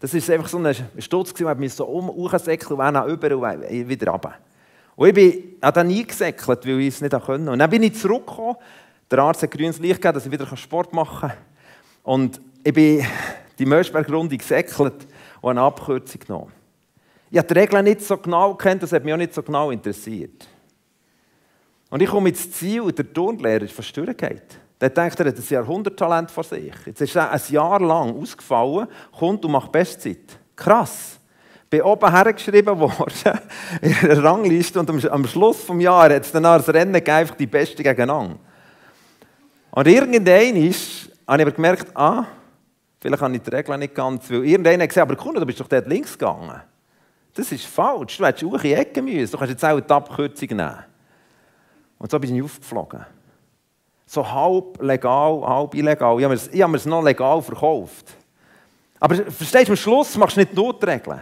Das 0.00 0.14
war 0.14 0.34
einfach 0.34 0.48
so 0.48 0.58
ein 0.58 0.74
Stutz, 0.98 1.34
wo 1.38 1.50
ich 1.50 1.74
so 1.74 1.84
um 1.84 2.08
und 2.08 2.32
dann 2.32 3.08
über 3.08 3.36
und 3.36 3.88
wieder 3.88 4.10
runter. 4.10 4.34
Und 4.96 5.08
ich 5.08 5.14
bin 5.14 5.56
dann 5.60 5.86
nie 5.86 6.04
gesäckelt, 6.04 6.66
weil 6.66 6.80
ich 6.80 6.88
es 6.88 7.00
nicht 7.02 7.12
konnte. 7.12 7.50
Und 7.50 7.58
dann 7.58 7.70
bin 7.70 7.82
ich 7.82 7.94
zurückgekommen. 7.94 8.56
Der 9.10 9.18
Arzt 9.18 9.42
hat 9.42 9.50
grünes 9.50 9.78
Licht 9.78 9.96
gegeben, 9.96 10.14
dass 10.14 10.26
ich 10.26 10.32
wieder 10.32 10.56
Sport 10.56 10.94
machen 10.94 11.28
kann. 11.28 11.38
Und 12.04 12.40
ich 12.64 12.72
bin 12.72 13.04
die 13.58 13.66
Möschbergrunde 13.66 14.38
gesäckelt 14.38 15.06
und 15.40 15.50
eine 15.50 15.60
Abkürzung 15.60 16.20
genommen. 16.26 16.57
Ich 17.30 17.38
habe 17.38 17.46
die 17.46 17.58
Regeln 17.58 17.84
nicht 17.84 18.02
so 18.02 18.16
genau 18.16 18.54
kennt, 18.54 18.82
das 18.82 18.92
hat 18.92 19.04
mich 19.04 19.12
auch 19.12 19.18
nicht 19.18 19.34
so 19.34 19.42
genau 19.42 19.70
interessiert. 19.70 20.48
Und 21.90 22.02
ich 22.02 22.08
komme 22.08 22.28
ins 22.28 22.50
Ziel 22.50 22.82
und 22.82 22.96
der 22.96 23.12
Turnlehrer 23.12 23.62
ist 23.62 23.72
fast 23.72 23.96
durchgegangen. 23.96 24.42
Der 24.80 24.90
denkt, 24.90 25.18
er 25.18 25.26
hat 25.26 25.36
ein 25.36 25.44
Jahrhunderttalent 25.48 26.30
vor 26.30 26.44
sich. 26.44 26.72
Jetzt 26.86 27.00
ist 27.00 27.16
er 27.16 27.30
ein 27.30 27.40
Jahr 27.48 27.80
lang 27.80 28.14
ausgefallen, 28.16 28.86
kommt 29.18 29.44
und 29.44 29.50
macht 29.50 29.72
Bestzeit. 29.72 30.38
Krass. 30.54 31.18
Bin 31.68 31.82
oben 31.82 32.10
hergeschrieben 32.10 32.78
worden 32.78 33.38
in 33.82 33.94
einer 33.94 34.24
Rangliste 34.24 34.80
und 34.80 34.88
am 34.88 35.26
Schluss 35.26 35.66
des 35.66 35.82
Jahres 35.82 36.14
hat 36.16 36.24
es 36.24 36.32
dann 36.32 36.44
als 36.46 36.68
Rennen 36.72 36.94
einfach 36.94 37.34
die 37.34 37.46
Besten 37.46 37.82
gegeneinander. 37.82 38.38
Und 39.70 39.86
irgendwann 39.86 40.56
ist, 40.56 41.10
habe 41.26 41.42
ich 41.42 41.54
gemerkt, 41.54 41.94
ah, 41.94 42.26
vielleicht 43.00 43.22
habe 43.22 43.36
ich 43.36 43.42
die 43.42 43.50
Regeln 43.50 43.80
nicht 43.80 43.94
ganz, 43.94 44.30
weil 44.30 44.44
irgendwann 44.44 44.80
hat 44.80 44.88
gesagt, 44.88 45.10
aber 45.10 45.20
Kunde, 45.20 45.40
du 45.40 45.46
bist 45.46 45.60
doch 45.60 45.68
dort 45.68 45.86
links 45.86 46.16
gegangen. 46.16 46.62
Das 47.34 47.52
ist 47.52 47.66
falsch, 47.66 48.18
du 48.18 48.26
hättest 48.26 48.44
auch 48.44 48.54
in 48.54 48.60
die 48.60 48.74
Ecke 48.74 49.02
müssen, 49.02 49.30
du 49.30 49.38
kannst 49.38 49.52
jetzt 49.52 49.64
auch 49.64 49.80
die 49.80 49.90
Abkürzung 49.90 50.48
nehmen. 50.48 50.84
Und 51.98 52.10
so 52.10 52.18
bin 52.18 52.34
ich 52.34 52.42
aufgeflogen. 52.42 53.04
So 54.06 54.28
halb 54.28 54.82
legal, 54.82 55.42
halb 55.46 55.74
illegal. 55.74 56.18
Ich 56.18 56.24
habe 56.62 56.72
mir, 56.72 56.76
es 56.76 56.86
noch 56.86 57.02
legal 57.02 57.42
verkauft. 57.42 58.16
Aber 59.00 59.16
verstehst 59.16 59.68
du, 59.68 59.72
am 59.72 59.76
Schluss 59.76 60.16
machst 60.16 60.36
du 60.36 60.40
nicht 60.40 60.54
nur 60.54 60.78
die 60.78 60.86
Regeln. 60.86 61.20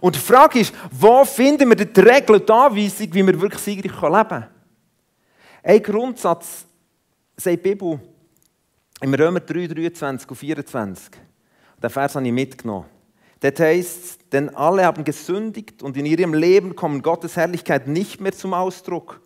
Und 0.00 0.14
die 0.14 0.20
Frage 0.20 0.60
ist, 0.60 0.74
wo 0.90 1.24
finden 1.24 1.68
wir 1.68 1.76
die 1.76 2.00
Regel 2.00 2.36
und 2.36 2.48
die 2.48 2.52
Anweisung, 2.52 3.08
wie 3.12 3.26
wir 3.26 3.40
wirklich 3.40 3.62
siegreich 3.62 4.02
leben 4.02 4.28
können? 4.28 4.46
Ein 5.62 5.82
Grundsatz 5.82 6.66
sagt 7.36 7.56
die 7.56 7.68
Bibel 7.68 7.98
im 9.00 9.14
Römer 9.14 9.40
3, 9.40 9.66
23 9.66 10.30
und 10.30 10.36
24. 10.36 11.10
Den 11.82 11.90
Vers 11.90 12.14
habe 12.14 12.26
ich 12.26 12.32
mitgenommen. 12.32 12.86
Dort 13.40 13.60
heißt 13.60 14.32
denn 14.32 14.54
alle 14.54 14.84
haben 14.84 15.04
gesündigt 15.04 15.82
und 15.82 15.96
in 15.96 16.06
ihrem 16.06 16.34
Leben 16.34 16.74
kommt 16.74 17.02
Gottes 17.02 17.36
Herrlichkeit 17.36 17.86
nicht 17.86 18.20
mehr 18.20 18.32
zum 18.32 18.52
Ausdruck. 18.52 19.20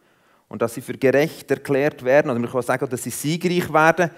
Und 0.49 0.61
dass 0.61 0.75
sie 0.75 0.83
für 0.83 0.99
gerecht 0.99 1.51
erklärt 1.51 2.05
werden, 2.05 2.31
oder 2.31 2.39
man 2.39 2.51
kann 2.51 2.63
sagen, 2.63 2.89
dass 2.89 3.03
sie 3.03 3.11
siegreich 3.11 3.73
werden, 3.73 4.11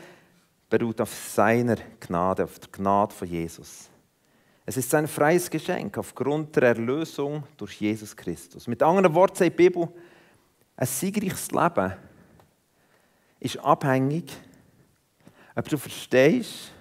beruht 0.68 1.00
auf 1.00 1.14
seiner 1.14 1.76
Gnade, 2.00 2.42
auf 2.44 2.58
der 2.58 2.70
Gnade 2.72 3.14
von 3.14 3.28
Jesus. 3.28 3.88
Es 4.66 4.76
ist 4.76 4.90
sein 4.90 5.06
freies 5.06 5.48
Geschenk 5.48 5.96
aufgrund 5.98 6.56
der 6.56 6.64
Erlösung 6.64 7.44
durch 7.56 7.80
Jesus 7.80 8.16
Christus. 8.16 8.66
Mit 8.66 8.82
anderen 8.82 9.14
Worten 9.14 9.36
sagt 9.36 9.52
die 9.52 9.56
Bibel, 9.56 9.88
ein 10.76 10.86
siegreiches 10.86 11.50
Leben 11.52 11.92
ist 13.38 13.58
abhängig, 13.58 14.32
ob 15.54 15.68
du 15.68 15.76
verstehst, 15.76 16.72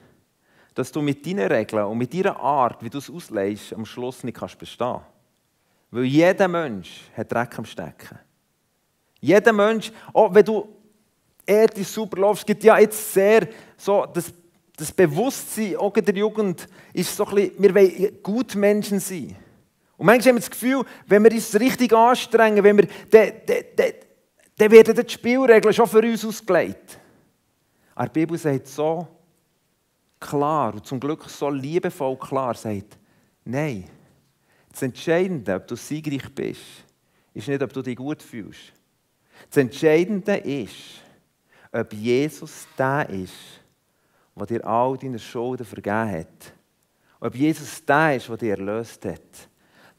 dass 0.73 0.91
du 0.91 1.01
mit 1.01 1.25
deinen 1.25 1.51
Regeln 1.51 1.85
und 1.85 1.97
mit 1.97 2.13
deiner 2.13 2.39
Art, 2.39 2.83
wie 2.83 2.89
du 2.89 2.97
es 2.97 3.09
auslegst, 3.09 3.73
am 3.73 3.85
Schluss 3.85 4.23
nicht 4.23 4.37
kannst 4.37 4.57
bestehen 4.57 4.99
Weil 5.91 6.05
jeder 6.05 6.47
Mensch 6.47 7.01
hat 7.15 7.31
Dreck 7.31 7.57
am 7.57 7.65
Stecken. 7.65 8.19
Jeder 9.19 9.53
Mensch, 9.53 9.91
auch 10.11 10.33
wenn 10.33 10.45
du 10.45 10.67
die 11.47 11.83
super 11.83 12.19
läufst, 12.19 12.45
gibt 12.45 12.63
ja 12.63 12.77
jetzt 12.77 13.13
sehr 13.13 13.47
so 13.77 14.05
das, 14.05 14.33
das 14.75 14.91
Bewusstsein 14.91 15.75
auch 15.77 15.95
in 15.95 16.05
der 16.05 16.15
Jugend, 16.15 16.67
ist 16.93 17.15
so 17.15 17.25
ein 17.25 17.35
bisschen, 17.35 17.63
wir 17.63 17.75
wollen 17.75 18.23
gut 18.23 18.55
Menschen 18.55 18.99
sein. 18.99 19.35
Und 19.97 20.05
manchmal 20.05 20.29
haben 20.29 20.35
wir 20.37 20.41
das 20.41 20.49
Gefühl, 20.49 20.83
wenn 21.05 21.23
wir 21.23 21.31
uns 21.31 21.59
richtig 21.59 21.93
anstrengen, 21.93 22.63
wenn 22.63 22.77
wir, 22.77 22.87
dann, 23.09 23.31
dann, 23.45 23.63
dann, 23.75 23.91
dann 24.57 24.71
werden 24.71 24.95
die 24.95 25.11
Spielregeln 25.11 25.73
schon 25.73 25.87
für 25.87 25.99
uns 25.99 26.25
ausgelegt. 26.25 26.99
Aber 27.95 28.07
die 28.07 28.19
Bibel 28.19 28.37
sagt 28.37 28.67
so, 28.67 29.07
klar 30.27 30.73
und 30.73 30.85
zum 30.85 30.99
Glück 30.99 31.29
so 31.29 31.49
liebevoll 31.49 32.17
klar 32.17 32.55
sagt, 32.55 32.97
nein, 33.45 33.85
das 34.71 34.81
Entscheidende, 34.81 35.55
ob 35.55 35.67
du 35.67 35.75
siegreich 35.75 36.33
bist, 36.33 36.61
ist 37.33 37.47
nicht, 37.47 37.61
ob 37.61 37.71
du 37.73 37.81
dich 37.81 37.95
gut 37.95 38.21
fühlst. 38.21 38.73
Das 39.49 39.57
Entscheidende 39.57 40.37
ist, 40.37 41.01
ob 41.71 41.93
Jesus 41.93 42.67
der 42.77 43.09
ist, 43.09 43.33
der 44.35 44.45
dir 44.45 44.65
all 44.65 44.97
deine 44.97 45.19
Schulden 45.19 45.65
vergeben 45.65 46.11
hat. 46.11 46.53
Ob 47.19 47.35
Jesus 47.35 47.83
der 47.85 48.15
ist, 48.15 48.29
der 48.29 48.37
dich 48.37 48.49
erlöst 48.49 49.05
hat. 49.05 49.49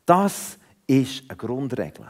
Das 0.05 0.59
ist 0.87 1.25
eine 1.29 1.37
Grundregel. 1.37 2.07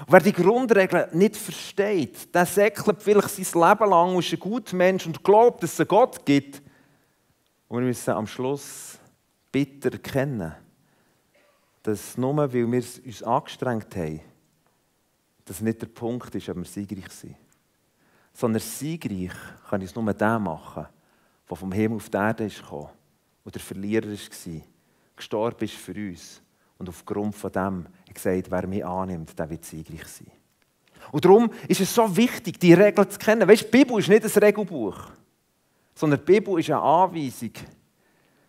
Und 0.00 0.12
wer 0.12 0.20
die 0.20 0.32
Grundregel 0.32 1.08
nicht 1.12 1.36
versteht, 1.36 2.34
der 2.34 2.46
säckelt 2.46 3.02
vielleicht 3.02 3.30
sein 3.30 3.62
Leben 3.62 3.90
lang 3.90 4.14
und 4.14 4.24
ist 4.24 4.32
ein 4.32 4.38
guter 4.38 4.76
Mensch 4.76 5.06
und 5.06 5.22
glaubt, 5.24 5.62
dass 5.62 5.72
es 5.72 5.80
einen 5.80 5.88
Gott 5.88 6.24
gibt, 6.24 6.62
und 7.68 7.78
wir 7.78 7.86
müssen 7.86 8.10
am 8.10 8.26
Schluss 8.26 8.98
bitter 9.52 9.92
erkennen, 9.92 10.54
dass 11.82 12.16
nur 12.16 12.36
weil 12.36 12.52
wir 12.52 12.66
uns 12.66 13.22
angestrengt 13.22 13.94
haben, 13.96 14.20
das 15.44 15.60
nicht 15.60 15.80
der 15.80 15.86
Punkt 15.86 16.34
ist, 16.34 16.48
ob 16.48 16.56
wir 16.56 16.64
siegreich 16.64 17.10
sind. 17.10 17.36
Sondern 18.34 18.60
siegreich 18.60 19.32
kann 19.68 19.82
es 19.82 19.94
nur 19.94 20.12
der 20.12 20.38
machen, 20.38 20.86
der 21.48 21.56
vom 21.56 21.72
Himmel 21.72 21.96
auf 21.96 22.10
die 22.10 22.16
Erde 22.16 22.44
ist 22.44 22.62
gekommen 22.62 22.90
der 23.44 23.60
Verlierer 23.62 24.08
war, 24.08 24.62
gestorben 25.16 25.64
ist 25.64 25.74
für 25.74 25.94
uns 25.94 26.42
und 26.76 26.86
aufgrund 26.88 27.34
von 27.34 27.50
dem 27.50 27.86
gesagt, 28.12 28.50
wer 28.50 28.66
mich 28.66 28.84
annimmt, 28.84 29.38
der 29.38 29.48
wird 29.48 29.64
siegreich 29.64 30.06
sein. 30.06 30.30
Und 31.10 31.24
darum 31.24 31.50
ist 31.66 31.80
es 31.80 31.94
so 31.94 32.14
wichtig, 32.14 32.60
die 32.60 32.74
Regeln 32.74 33.08
zu 33.08 33.18
kennen. 33.18 33.48
Weißt, 33.48 33.64
die 33.64 33.70
Bibel 33.70 33.98
ist 33.98 34.08
nicht 34.08 34.22
ein 34.22 34.42
Regelbuch 34.42 35.12
sondern 35.98 36.20
die 36.20 36.32
Bibel 36.32 36.60
ist 36.60 36.70
eine 36.70 36.80
Anweisung 36.80 37.50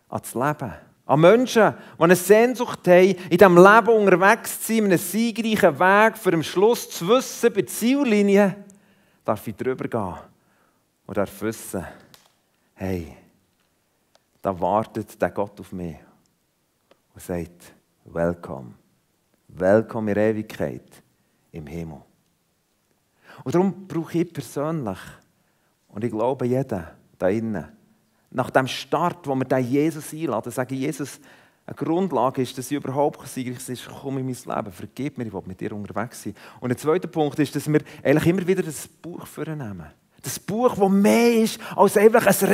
an 0.08 0.20
das 0.20 0.34
Leben. 0.34 0.72
An 1.04 1.20
Menschen, 1.20 1.74
die 1.98 2.02
eine 2.02 2.14
Sehnsucht 2.14 2.86
haben, 2.86 3.16
in 3.28 3.38
diesem 3.38 3.56
Leben 3.56 3.88
unterwegs 3.88 4.60
zu 4.60 4.74
sein, 4.74 4.84
einen 4.84 4.98
siegreichen 4.98 5.76
Weg, 5.80 6.16
für 6.16 6.32
am 6.32 6.44
Schluss 6.44 6.88
zu 6.88 7.08
wissen, 7.08 7.52
bei 7.52 7.62
der 7.62 7.66
Ziellinie, 7.66 8.56
darf 9.24 9.44
ich 9.48 9.56
drüber 9.56 9.88
gehen 9.88 10.14
und 11.06 11.16
darf 11.16 11.42
wissen, 11.42 11.84
hey, 12.74 13.16
da 14.40 14.58
wartet 14.60 15.20
der 15.20 15.30
Gott 15.30 15.58
auf 15.58 15.72
mich 15.72 15.96
und 17.12 17.20
sagt, 17.20 17.74
welcome, 18.04 18.74
welcome 19.48 20.12
in 20.12 20.18
Ewigkeit 20.18 21.02
im 21.50 21.66
Himmel. 21.66 22.00
Und 23.42 23.52
darum 23.52 23.88
brauche 23.88 24.18
ich 24.18 24.32
persönlich, 24.32 24.98
und 25.88 26.04
ich 26.04 26.12
glaube 26.12 26.46
jeder, 26.46 26.99
da 27.20 27.28
innen. 27.28 27.66
Nach 28.30 28.50
dem 28.50 28.66
Start, 28.66 29.26
wo 29.26 29.34
wir 29.34 29.44
den 29.44 29.64
Jesus 29.64 30.12
einladen, 30.12 30.52
sagen, 30.52 30.74
Jesus, 30.74 31.20
eine 31.66 31.76
Grundlage 31.76 32.42
ist, 32.42 32.56
dass 32.58 32.70
ich 32.70 32.76
überhaupt 32.76 33.26
siegreich 33.28 33.68
ist, 33.68 33.88
komm 34.00 34.18
in 34.18 34.26
mein 34.26 34.34
Leben, 34.34 34.72
vergib 34.72 35.18
mir, 35.18 35.26
ich 35.26 35.32
will 35.32 35.42
mit 35.46 35.60
dir 35.60 35.72
unterwegs 35.72 36.22
sein. 36.22 36.34
Und 36.60 36.70
der 36.70 36.78
zweite 36.78 37.08
Punkt 37.08 37.38
ist, 37.38 37.54
dass 37.54 37.70
wir 37.72 37.80
eigentlich 38.02 38.26
immer 38.26 38.46
wieder 38.46 38.62
das 38.62 38.88
Buch 38.88 39.26
vornehmen. 39.26 39.86
Das 40.22 40.38
Buch, 40.38 40.76
das 40.76 40.88
mehr 40.88 41.32
ist 41.34 41.58
als 41.74 41.96
einfach 41.96 42.26
eine 42.26 42.50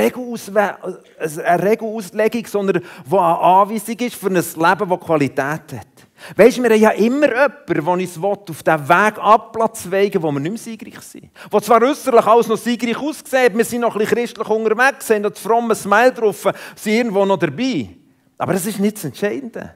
Regelauslegung, 1.63 2.47
sondern 2.47 2.83
das 2.83 3.13
eine 3.13 3.39
Anweisung 3.39 3.99
ist 3.99 4.15
für 4.15 4.29
ein 4.29 4.35
Leben, 4.35 4.89
das 4.89 5.01
Qualität 5.01 5.73
hat. 5.73 6.07
Weißt 6.37 6.59
du, 6.59 6.63
wir 6.63 6.71
haben 6.71 6.81
ja 6.81 6.91
immer 6.91 7.29
jemanden, 7.29 7.67
der 7.67 7.89
uns 7.89 8.19
auf 8.19 8.63
diesen 8.63 8.89
Weg 8.89 9.19
abplatzweigen 9.19 10.23
wo 10.23 10.33
wir 10.33 10.41
nicht 10.41 10.53
mehr 10.53 10.59
siegreich 10.59 11.01
sind. 11.01 11.31
Wo 11.51 11.61
zwar 11.61 11.83
äußerlich 11.83 12.25
alles 12.25 12.49
noch 12.49 12.57
siegreich 12.57 12.97
aussieht, 12.97 13.55
wir 13.55 13.65
sind 13.65 13.81
noch 13.81 13.95
ein 13.95 13.99
bisschen 13.99 14.17
christlich 14.17 14.49
unterwegs, 14.49 15.11
haben 15.11 15.25
das 15.25 15.39
fromme 15.39 15.75
Smile 15.75 16.13
drauf, 16.13 16.49
sind 16.75 16.93
irgendwo 16.93 17.25
noch 17.25 17.39
dabei. 17.39 17.91
Aber 18.39 18.53
das 18.53 18.67
ist 18.67 18.79
nicht 18.79 18.97
das 18.97 19.05
Entscheidende. 19.05 19.75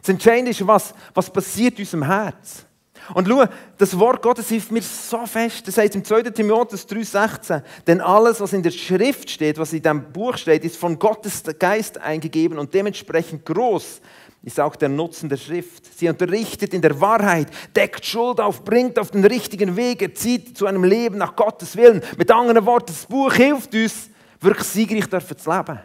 Das 0.00 0.08
Entscheidende 0.08 0.50
ist, 0.50 0.66
was, 0.66 0.94
was 1.14 1.30
passiert 1.30 1.74
in 1.78 1.84
unserem 1.84 2.04
Herz. 2.04 2.65
Und 3.14 3.28
schau, 3.28 3.44
das 3.78 3.98
Wort 3.98 4.22
Gottes 4.22 4.48
hilft 4.48 4.72
mir 4.72 4.82
so 4.82 5.26
fest. 5.26 5.66
Das 5.68 5.78
heißt 5.78 5.94
im 5.94 6.04
2. 6.04 6.22
Timotheus 6.22 6.86
3,16, 6.88 7.62
denn 7.86 8.00
alles, 8.00 8.40
was 8.40 8.52
in 8.52 8.62
der 8.62 8.70
Schrift 8.70 9.30
steht, 9.30 9.58
was 9.58 9.72
in 9.72 9.82
diesem 9.82 10.12
Buch 10.12 10.36
steht, 10.36 10.64
ist 10.64 10.76
von 10.76 10.98
Gottes 10.98 11.42
Geist 11.58 11.98
eingegeben 11.98 12.58
und 12.58 12.72
dementsprechend 12.74 13.44
groß 13.44 14.00
ist 14.42 14.60
auch 14.60 14.76
der 14.76 14.88
Nutzen 14.88 15.28
der 15.28 15.38
Schrift. 15.38 15.98
Sie 15.98 16.08
unterrichtet 16.08 16.72
in 16.72 16.80
der 16.80 17.00
Wahrheit, 17.00 17.48
deckt 17.74 18.06
Schuld 18.06 18.40
auf, 18.40 18.64
bringt 18.64 18.96
auf 18.98 19.10
den 19.10 19.24
richtigen 19.24 19.74
Weg, 19.76 20.02
erzieht 20.02 20.56
zu 20.56 20.66
einem 20.66 20.84
Leben 20.84 21.18
nach 21.18 21.34
Gottes 21.34 21.76
Willen. 21.76 22.00
Mit 22.16 22.30
anderen 22.30 22.64
Worten, 22.64 22.86
das 22.86 23.06
Buch 23.06 23.32
hilft 23.32 23.74
uns, 23.74 24.08
wirklich 24.40 24.68
siegreich 24.68 25.08
zu 25.08 25.50
leben. 25.50 25.80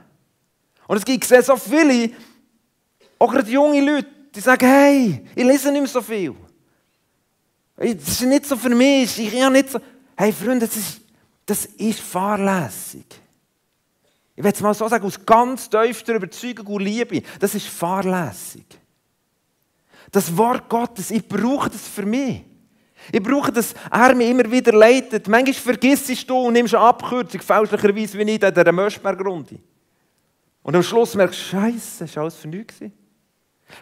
Und 0.87 0.97
es 0.97 1.05
gibt 1.05 1.25
so 1.25 1.55
viele, 1.55 2.11
auch 3.17 3.31
gerade 3.31 3.49
junge 3.49 3.81
Leute, 3.81 4.07
die 4.35 4.39
sagen, 4.39 4.67
hey, 4.67 5.25
ich 5.35 5.43
lese 5.43 5.71
nicht 5.71 5.81
mehr 5.81 5.87
so 5.87 6.01
viel. 6.01 6.35
Das 7.75 7.87
ist 7.89 8.21
nicht 8.21 8.45
so 8.45 8.55
für 8.55 8.69
mich. 8.69 9.17
Ich 9.19 9.41
habe 9.41 9.53
nicht 9.53 9.69
so. 9.69 9.79
Hey 10.15 10.31
Freunde, 10.31 10.67
das 10.67 10.77
ist, 10.77 11.01
das 11.45 11.65
ist 11.65 11.99
fahrlässig. 11.99 13.05
Ich 14.35 14.43
will 14.43 14.51
es 14.51 14.61
mal 14.61 14.73
so 14.73 14.87
sagen, 14.87 15.05
aus 15.05 15.23
ganz 15.25 15.69
tiefster 15.69 16.15
Überzeugung 16.15 16.67
und 16.67 16.81
Liebe. 16.81 17.21
Das 17.39 17.55
ist 17.55 17.67
fahrlässig. 17.67 18.65
Das 20.11 20.35
Wort 20.35 20.67
Gottes, 20.69 21.11
ich 21.11 21.27
brauche 21.27 21.69
das 21.69 21.87
für 21.87 22.05
mich. 22.05 22.43
Ich 23.11 23.23
brauche, 23.23 23.51
dass 23.51 23.73
er 23.89 24.13
mich 24.13 24.29
immer 24.29 24.49
wieder 24.49 24.73
leitet. 24.73 25.27
Manchmal 25.27 25.53
vergisst 25.53 26.29
du 26.29 26.37
und 26.37 26.53
nimmst 26.53 26.75
eine 26.75 26.83
Abkürzung, 26.83 27.41
fälschlicherweise 27.41 28.17
wie 28.17 28.25
nicht 28.25 28.43
in 28.43 28.53
dieser 28.53 28.71
Möschbergrunde. 28.71 29.59
Und 30.63 30.75
am 30.75 30.83
Schluss 30.83 31.15
merkst 31.15 31.39
du, 31.39 31.43
Scheiße, 31.43 32.05
das 32.05 32.15
war 32.15 32.23
alles 32.23 32.35
für 32.35 32.47
nichts. 32.47 32.75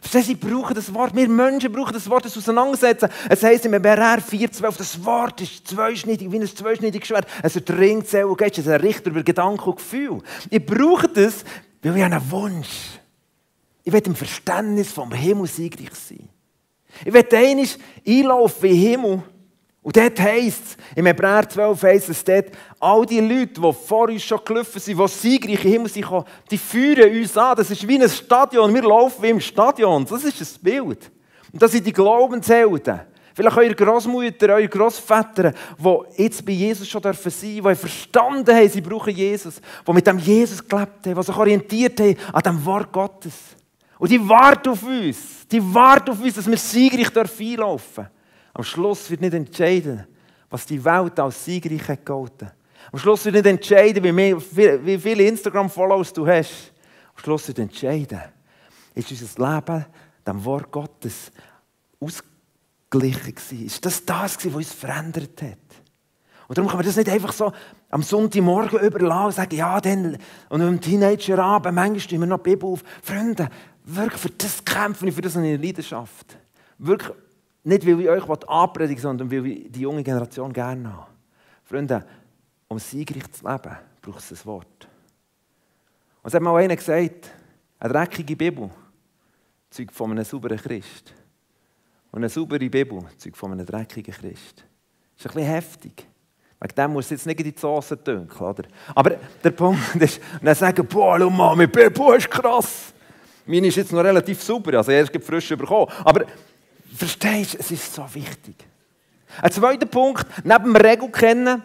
Verstehst 0.01 0.27
du, 0.27 0.31
ich 0.33 0.39
brauche 0.39 0.73
das 0.73 0.93
Wort. 0.93 1.15
Wir 1.15 1.27
Menschen 1.27 1.71
brauchen 1.71 1.93
das 1.93 2.09
Wort, 2.09 2.25
das 2.25 2.37
Auseinandersetzen. 2.37 3.09
Es 3.29 3.43
heisst 3.43 3.65
im 3.65 3.71
BRR 3.81 4.19
4,12, 4.19 4.77
das 4.77 5.05
Wort 5.05 5.41
ist 5.41 5.67
zweischneidig, 5.67 6.31
wie 6.31 6.39
ein 6.39 6.47
zweischneidiges 6.47 7.07
Schwert. 7.07 7.27
Es 7.43 7.53
durchdringt 7.53 8.07
Zell 8.07 8.25
und 8.25 8.37
Geist, 8.37 8.57
es 8.57 8.67
Richter 8.67 9.09
über 9.09 9.23
Gedanken 9.23 9.69
und 9.69 9.77
Gefühl. 9.77 10.21
Ich 10.49 10.65
brauche 10.65 11.07
das, 11.07 11.43
weil 11.81 11.97
ich 11.97 12.03
einen 12.03 12.31
Wunsch 12.31 12.99
Ich 13.83 13.93
will 13.93 14.01
im 14.05 14.15
Verständnis 14.15 14.91
vom 14.91 15.11
Himmel 15.11 15.47
siegreich 15.47 15.95
sein. 15.95 16.29
Ich 17.05 17.13
will 17.13 17.25
einmal 17.31 17.67
einlaufen 18.07 18.69
in 18.69 18.75
den 18.75 18.81
Himmel 18.81 19.23
und 19.81 19.95
dort 19.95 20.19
heisst 20.19 20.63
es, 20.65 20.77
im 20.95 21.05
Hebräer 21.05 21.47
12 21.47 21.83
heisst 21.83 22.09
es 22.09 22.23
dort, 22.23 22.47
all 22.79 23.05
die 23.05 23.21
Leute, 23.21 23.61
die 23.61 23.73
vor 23.73 24.09
uns 24.09 24.23
schon 24.23 24.39
gelaufen 24.43 24.79
sind, 24.79 24.99
die 24.99 25.07
siegreich 25.07 25.63
im 25.63 25.71
Himmel 25.71 25.89
sind, 25.89 26.05
die 26.51 26.57
führen 26.57 27.17
uns 27.17 27.37
an. 27.37 27.55
Das 27.55 27.71
ist 27.71 27.87
wie 27.87 28.01
ein 28.01 28.09
Stadion. 28.09 28.73
Wir 28.73 28.83
laufen 28.83 29.23
wie 29.23 29.29
im 29.29 29.39
Stadion. 29.39 30.05
Das 30.05 30.23
ist 30.23 30.41
ein 30.41 30.63
Bild. 30.63 31.09
Und 31.53 31.61
das 31.61 31.71
sind 31.71 31.87
die 31.87 31.93
Glaubenshelden. 31.93 32.99
Vielleicht 33.33 33.57
eure 33.57 33.73
Großmutter, 33.75 34.49
eure 34.49 34.67
Großväter, 34.67 35.53
die 35.77 36.23
jetzt 36.23 36.45
bei 36.45 36.51
Jesus 36.51 36.89
schon 36.89 37.01
dürfen 37.01 37.31
sein, 37.31 37.63
die 37.63 37.75
verstanden 37.75 38.53
haben, 38.53 38.67
sie 38.69 38.81
brauchen 38.81 39.15
Jesus, 39.15 39.61
die 39.87 39.93
mit 39.93 40.05
dem 40.05 40.19
Jesus 40.19 40.67
gelebt 40.67 41.07
haben, 41.07 41.15
die 41.15 41.23
sich 41.23 41.37
orientiert 41.37 41.99
haben 42.01 42.17
an 42.33 42.43
dem 42.43 42.65
Wort 42.65 42.91
Gottes. 42.91 43.33
Und 43.97 44.11
die 44.11 44.27
warten 44.27 44.69
auf 44.71 44.83
uns. 44.83 45.47
Die 45.49 45.73
warten 45.73 46.11
auf 46.11 46.21
uns, 46.21 46.35
dass 46.35 46.47
wir 46.47 46.57
siegreich 46.57 47.15
einlaufen 47.15 47.55
dürfen. 47.55 48.18
Am 48.53 48.63
Schluss 48.63 49.09
wird 49.09 49.21
nicht 49.21 49.33
entscheiden, 49.33 50.05
was 50.49 50.65
die 50.65 50.83
Welt 50.83 51.19
als 51.19 51.45
siegreich 51.45 51.87
hat 51.87 52.05
gehalten. 52.05 52.51
Am 52.91 52.99
Schluss 52.99 53.25
wird 53.25 53.35
nicht 53.35 53.45
entscheiden, 53.45 54.03
wie, 54.03 54.97
viele 54.97 55.23
Instagram-Follows 55.23 56.13
du 56.13 56.25
hast. 56.25 56.71
Am 57.15 57.23
Schluss 57.23 57.47
wird 57.47 57.59
entscheiden, 57.59 58.21
ist 58.95 59.11
unser 59.11 59.55
Leben 59.55 59.85
dem 60.25 60.45
Wort 60.45 60.71
Gottes 60.71 61.31
ausgeglichen 61.99 63.35
gewesen? 63.35 63.65
Ist 63.65 63.85
das 63.85 64.03
das 64.05 64.37
gewesen, 64.37 64.55
was 64.55 64.65
uns 64.65 64.73
verändert 64.73 65.41
hat? 65.41 65.57
Und 66.47 66.57
darum 66.57 66.67
kann 66.67 66.77
man 66.77 66.85
das 66.85 66.95
nicht 66.95 67.09
einfach 67.09 67.31
so 67.31 67.51
am 67.91 68.01
Sonntagmorgen 68.01 68.79
überlassen 68.79 69.25
und 69.25 69.35
sagen, 69.35 69.55
ja, 69.55 69.79
dann, 69.79 70.17
und 70.49 70.61
am 70.61 70.81
Teenagerabend, 70.81 71.75
manchmal 71.75 71.99
stehen 71.99 72.21
wir 72.21 72.27
noch 72.27 72.39
die 72.39 72.49
Bibel 72.49 72.69
auf. 72.69 72.83
Freunde, 73.03 73.49
wirklich 73.83 74.19
für 74.19 74.31
das 74.31 74.65
kämpfen 74.65 75.11
für 75.11 75.21
das 75.21 75.37
eine 75.37 75.57
Leidenschaft. 75.57 76.37
Wirklich 76.79 77.11
nicht, 77.63 77.85
weil 77.85 77.99
ich 78.01 78.09
euch 78.09 78.47
anpredigen 78.47 79.01
sondern 79.01 79.31
weil 79.31 79.45
ich 79.45 79.71
die 79.71 79.81
junge 79.81 80.03
Generation 80.03 80.51
gerne 80.53 80.93
habe. 80.93 81.07
Freunde, 81.63 82.05
um 82.67 82.79
siegreich 82.79 83.29
zu 83.31 83.47
leben, 83.47 83.77
braucht 84.01 84.19
es 84.19 84.31
ein 84.31 84.45
Wort. 84.45 84.87
Und 86.21 86.27
es 86.27 86.33
hat 86.33 86.41
mal 86.41 86.55
einer 86.55 86.75
gesagt, 86.75 87.31
eine 87.79 87.93
dreckige 87.93 88.35
Bibel 88.35 88.69
zeugt 89.69 89.93
von 89.93 90.11
einem 90.11 90.23
sauberen 90.23 90.57
Christ. 90.57 91.13
Und 92.11 92.19
eine 92.19 92.29
saubere 92.29 92.69
Bibel 92.69 93.03
zeugt 93.17 93.37
von 93.37 93.51
einem 93.51 93.65
dreckigen 93.65 94.13
Christ. 94.13 94.65
Das 95.15 95.25
ist 95.25 95.31
ein 95.31 95.35
bisschen 95.35 95.53
heftig. 95.53 96.07
Wegen 96.59 96.75
dem 96.75 96.91
muss 96.91 97.05
es 97.05 97.11
jetzt 97.11 97.27
nicht 97.27 97.39
in 97.39 97.53
die 97.53 97.59
Soße 97.59 97.97
dünkeln, 97.97 98.41
oder? 98.41 98.63
Aber 98.93 99.15
der 99.43 99.51
Punkt 99.51 99.95
ist, 100.01 100.19
und 100.33 100.45
dann 100.45 100.55
sagen, 100.55 100.85
boah, 100.87 101.17
schau 101.19 101.29
mal, 101.29 101.55
meine 101.55 101.67
Bibel 101.67 102.15
ist 102.17 102.29
krass. 102.29 102.93
Meine 103.45 103.67
ist 103.67 103.77
jetzt 103.77 103.91
noch 103.91 104.03
relativ 104.03 104.43
super, 104.43 104.77
also 104.77 104.91
erst 104.91 105.15
frisch 105.23 105.49
bekommen. 105.49 105.91
Aber 106.03 106.25
Verstehst 106.99 107.53
du, 107.53 107.59
es 107.59 107.71
ist 107.71 107.95
so 107.95 108.03
wichtig. 108.13 108.55
Ein 109.41 109.51
zweiter 109.53 109.85
Punkt, 109.85 110.25
neben 110.43 110.65
dem 110.65 110.75
Regel 110.75 111.09
kennen, 111.09 111.63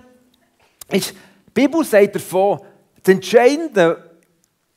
ist, 0.88 1.10
die 1.10 1.50
Bibel 1.52 1.84
sagt 1.84 2.14
davon, 2.14 2.60
das 3.02 3.14
Entscheidende 3.16 4.12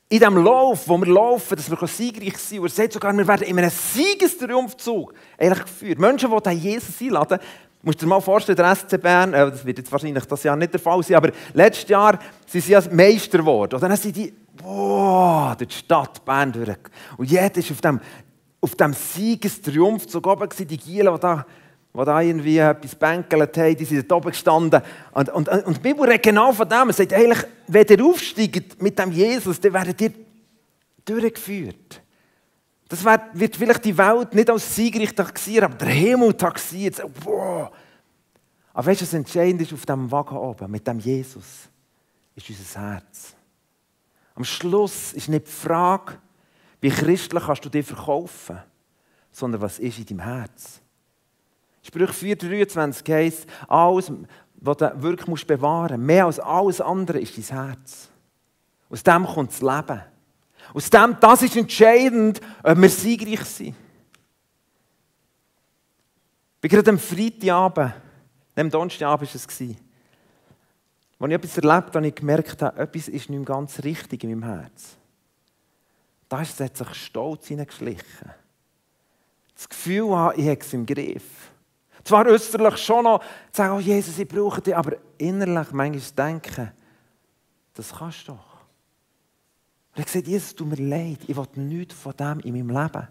in 0.10 0.18
diesem 0.18 0.44
Lauf, 0.44 0.88
wo 0.88 0.98
wir 0.98 1.14
laufen, 1.14 1.56
dass 1.56 1.70
wir 1.70 1.88
siegreich 1.88 2.40
sein 2.40 2.58
können. 2.58 2.66
Er 2.66 2.70
sagt 2.72 2.94
sogar, 2.94 3.16
wir 3.16 3.28
werden 3.28 3.46
in 3.46 3.60
einem 3.60 3.70
Siegestriumphzug 3.70 5.14
eigentlich 5.38 5.64
geführt. 5.64 6.00
Menschen, 6.00 6.32
die 6.32 6.50
Jesus 6.50 7.02
einladen, 7.02 7.38
musst 7.84 8.02
du 8.02 8.06
dir 8.06 8.10
mal 8.10 8.20
vorstellen, 8.20 8.56
der 8.56 8.76
SC 8.76 9.00
Bern, 9.00 9.36
äh, 9.36 9.52
das 9.52 9.64
wird 9.64 9.78
jetzt 9.78 9.92
wahrscheinlich 9.92 10.26
das 10.26 10.42
Jahr 10.42 10.56
nicht 10.56 10.74
der 10.74 10.80
Fall 10.80 11.04
sein, 11.04 11.18
aber 11.18 11.30
letztes 11.54 11.88
Jahr 11.88 12.18
sind 12.48 12.64
sie 12.64 12.72
ja 12.72 12.82
Meister 12.92 13.38
geworden. 13.38 13.76
Und 13.76 13.82
dann 13.84 13.96
sind 13.96 14.16
die, 14.16 14.34
boah, 14.56 15.56
durch 15.56 15.70
die 15.70 15.76
Stadt 15.76 16.26
Bern 16.26 16.52
durch. 16.52 16.80
Und 17.16 17.30
jeder 17.30 17.56
ist 17.58 17.70
auf 17.70 17.82
dem 17.82 18.00
auf 18.62 18.76
dem 18.76 18.94
Siegestriumphzug 18.94 20.26
oben 20.26 20.50
die 20.58 20.78
Gielen, 20.78 21.14
die 21.14 21.20
da, 21.20 21.46
die 21.94 22.06
da 22.06 22.22
irgendwie 22.22 22.58
etwas 22.58 22.96
bänkelt 22.96 23.58
haben, 23.58 23.78
die 23.78 23.86
sind 23.86 24.10
da 24.10 24.16
oben 24.16 24.32
gestanden. 24.32 24.82
Und, 25.12 25.30
und, 25.30 25.48
und 25.50 25.78
die 25.78 25.82
Bibel 25.82 26.06
redet 26.06 26.24
genau 26.24 26.52
von 26.52 26.68
dem. 26.68 26.90
Es 26.90 26.98
sagt 26.98 27.14
eigentlich, 27.14 27.46
wenn 27.68 27.88
ihr 27.88 28.06
aufsteigt 28.06 28.82
mit 28.82 28.98
dem 28.98 29.12
Jesus, 29.12 29.60
dann 29.60 29.74
werdet 29.74 30.02
ihr 30.02 30.14
durchgeführt. 31.06 32.02
Das 32.90 33.04
wird 33.04 33.56
vielleicht 33.56 33.84
die 33.86 33.98
Welt 33.98 34.34
nicht 34.34 34.50
als 34.50 34.76
siegreich 34.76 35.14
taxieren, 35.14 35.66
aber 35.66 35.76
der 35.76 35.90
Himmel 35.90 36.34
taxiert. 36.34 36.96
So, 36.96 37.12
wow. 37.24 37.70
Aber 38.74 38.86
weißt 38.86 39.02
du, 39.02 39.06
was 39.06 39.14
entscheidend 39.14 39.62
ist 39.62 39.74
auf 39.74 39.86
dem 39.86 40.10
Wagen 40.12 40.38
oben, 40.38 40.72
mit 40.72 40.88
dem 40.88 41.00
Jesus, 41.00 41.68
ist 42.36 42.50
unser 42.50 42.94
Herz. 42.94 43.34
Am 44.36 44.44
Schluss 44.44 45.14
ist 45.14 45.30
nicht 45.30 45.48
die 45.48 45.52
Frage, 45.52 46.14
wie 46.82 46.90
christlich 46.90 47.44
kannst 47.44 47.66
du 47.66 47.70
dich 47.70 47.86
verkaufen, 47.86 48.60
sondern 49.32 49.62
was 49.62 49.80
ist 49.80 49.98
in 49.98 50.06
deinem 50.06 50.20
Herz? 50.20 50.82
Sprüche 51.84 52.12
4,23 52.12 53.14
heisst, 53.14 53.48
alles, 53.68 54.12
was 54.56 54.78
du 54.78 55.02
wirklich 55.02 55.48
bewahren 55.48 56.00
musst, 56.00 56.08
mehr 56.08 56.26
als 56.26 56.40
alles 56.40 56.82
andere, 56.82 57.20
ist 57.20 57.38
dein 57.38 57.66
Herz. 57.66 58.10
Aus 58.90 59.04
dem 59.04 59.26
kommt 59.26 59.52
das 59.52 59.62
Leben. 59.62 60.02
Aus 60.74 60.90
dem, 60.90 61.18
das 61.20 61.42
ist 61.44 61.56
entscheidend, 61.56 62.42
ob 62.64 62.78
wir 62.78 62.90
siegreich 62.90 63.44
sind. 63.46 63.76
Ich 66.56 66.62
bin 66.62 66.72
gerade 66.72 66.90
am 66.90 67.00
Freitagabend, 67.00 67.94
am 68.56 68.70
Donnerstagabend 68.70 69.30
war 69.30 69.36
es, 69.36 69.48
als 69.48 69.62
ich 69.62 69.78
etwas 71.20 71.58
erlebt 71.58 71.88
habe, 71.88 71.98
habe 71.98 72.08
ich 72.08 72.16
gemerkt 72.16 72.62
etwas 72.62 73.08
ist 73.08 73.30
nicht 73.30 73.46
ganz 73.46 73.84
richtig 73.84 74.24
in 74.24 74.40
meinem 74.40 74.44
Herz. 74.44 74.98
Da 76.30 76.40
hat 76.40 76.48
sich 76.48 76.94
Stolz 76.94 77.48
hineingeschlichen. 77.48 78.32
Das 79.56 79.70
Gefühl 79.70 80.16
habe, 80.16 80.36
ich 80.36 80.48
habe 80.48 80.60
es 80.60 80.74
im 80.74 80.86
Griff. 80.86 81.24
Zwar 82.04 82.26
äußerlich 82.26 82.78
schon 82.78 83.04
noch 83.04 83.20
zu 83.20 83.28
sagen, 83.52 83.76
oh 83.76 83.80
Jesus, 83.80 84.18
ich 84.20 84.28
brauche 84.28 84.62
dich, 84.62 84.76
aber 84.76 84.98
innerlich 85.18 85.72
manchmal 85.72 86.32
denken, 86.32 86.72
das 87.74 87.94
kannst 87.94 88.28
du 88.28 88.34
doch. 88.34 88.58
Und 89.94 90.00
hat 90.00 90.06
gesagt, 90.06 90.28
Jesus, 90.28 90.56
tut 90.56 90.68
mir 90.68 90.76
leid, 90.76 91.20
ich 91.28 91.36
will 91.36 91.48
nichts 91.56 91.96
von 91.96 92.14
dem 92.16 92.40
in 92.42 92.54
meinem 92.54 92.70
Leben. 92.70 93.08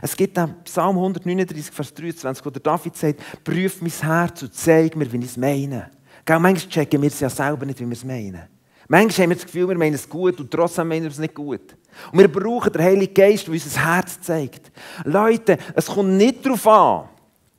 Es 0.00 0.16
gibt 0.16 0.36
den 0.36 0.54
Psalm 0.64 0.96
139, 0.96 1.70
Vers 1.72 1.94
23, 1.94 2.44
wo 2.44 2.50
der 2.50 2.62
David 2.62 2.96
sagt, 2.96 3.44
prüf 3.44 3.80
mein 3.80 3.90
Herz 3.90 4.42
und 4.42 4.54
zeig 4.54 4.96
mir, 4.96 5.10
wie 5.12 5.18
ich 5.18 5.24
es 5.24 5.36
meine. 5.36 5.90
Gell, 6.24 6.38
manchmal 6.38 6.70
checken 6.70 7.02
wir 7.02 7.08
es 7.08 7.20
ja 7.20 7.30
selber 7.30 7.66
nicht, 7.66 7.80
wie 7.80 7.86
wir 7.86 7.92
es 7.92 8.04
meinen. 8.04 8.57
Manchmal 8.88 9.24
haben 9.24 9.30
wir 9.30 9.36
das 9.36 9.44
Gefühl, 9.44 9.68
wir 9.68 9.76
meinen 9.76 9.94
es 9.94 10.08
gut 10.08 10.40
und 10.40 10.50
trotzdem 10.50 10.88
meinen 10.88 11.02
wir 11.02 11.10
es 11.10 11.18
nicht 11.18 11.34
gut. 11.34 11.76
Und 12.10 12.18
wir 12.18 12.28
brauchen 12.28 12.72
den 12.72 12.82
Heiligen 12.82 13.12
Geist, 13.12 13.46
der 13.46 13.52
uns 13.52 13.64
das 13.64 13.78
Herz 13.78 14.20
zeigt. 14.20 14.72
Leute, 15.04 15.58
es 15.74 15.86
kommt 15.86 16.16
nicht 16.16 16.44
darauf 16.44 16.66
an, 16.66 17.08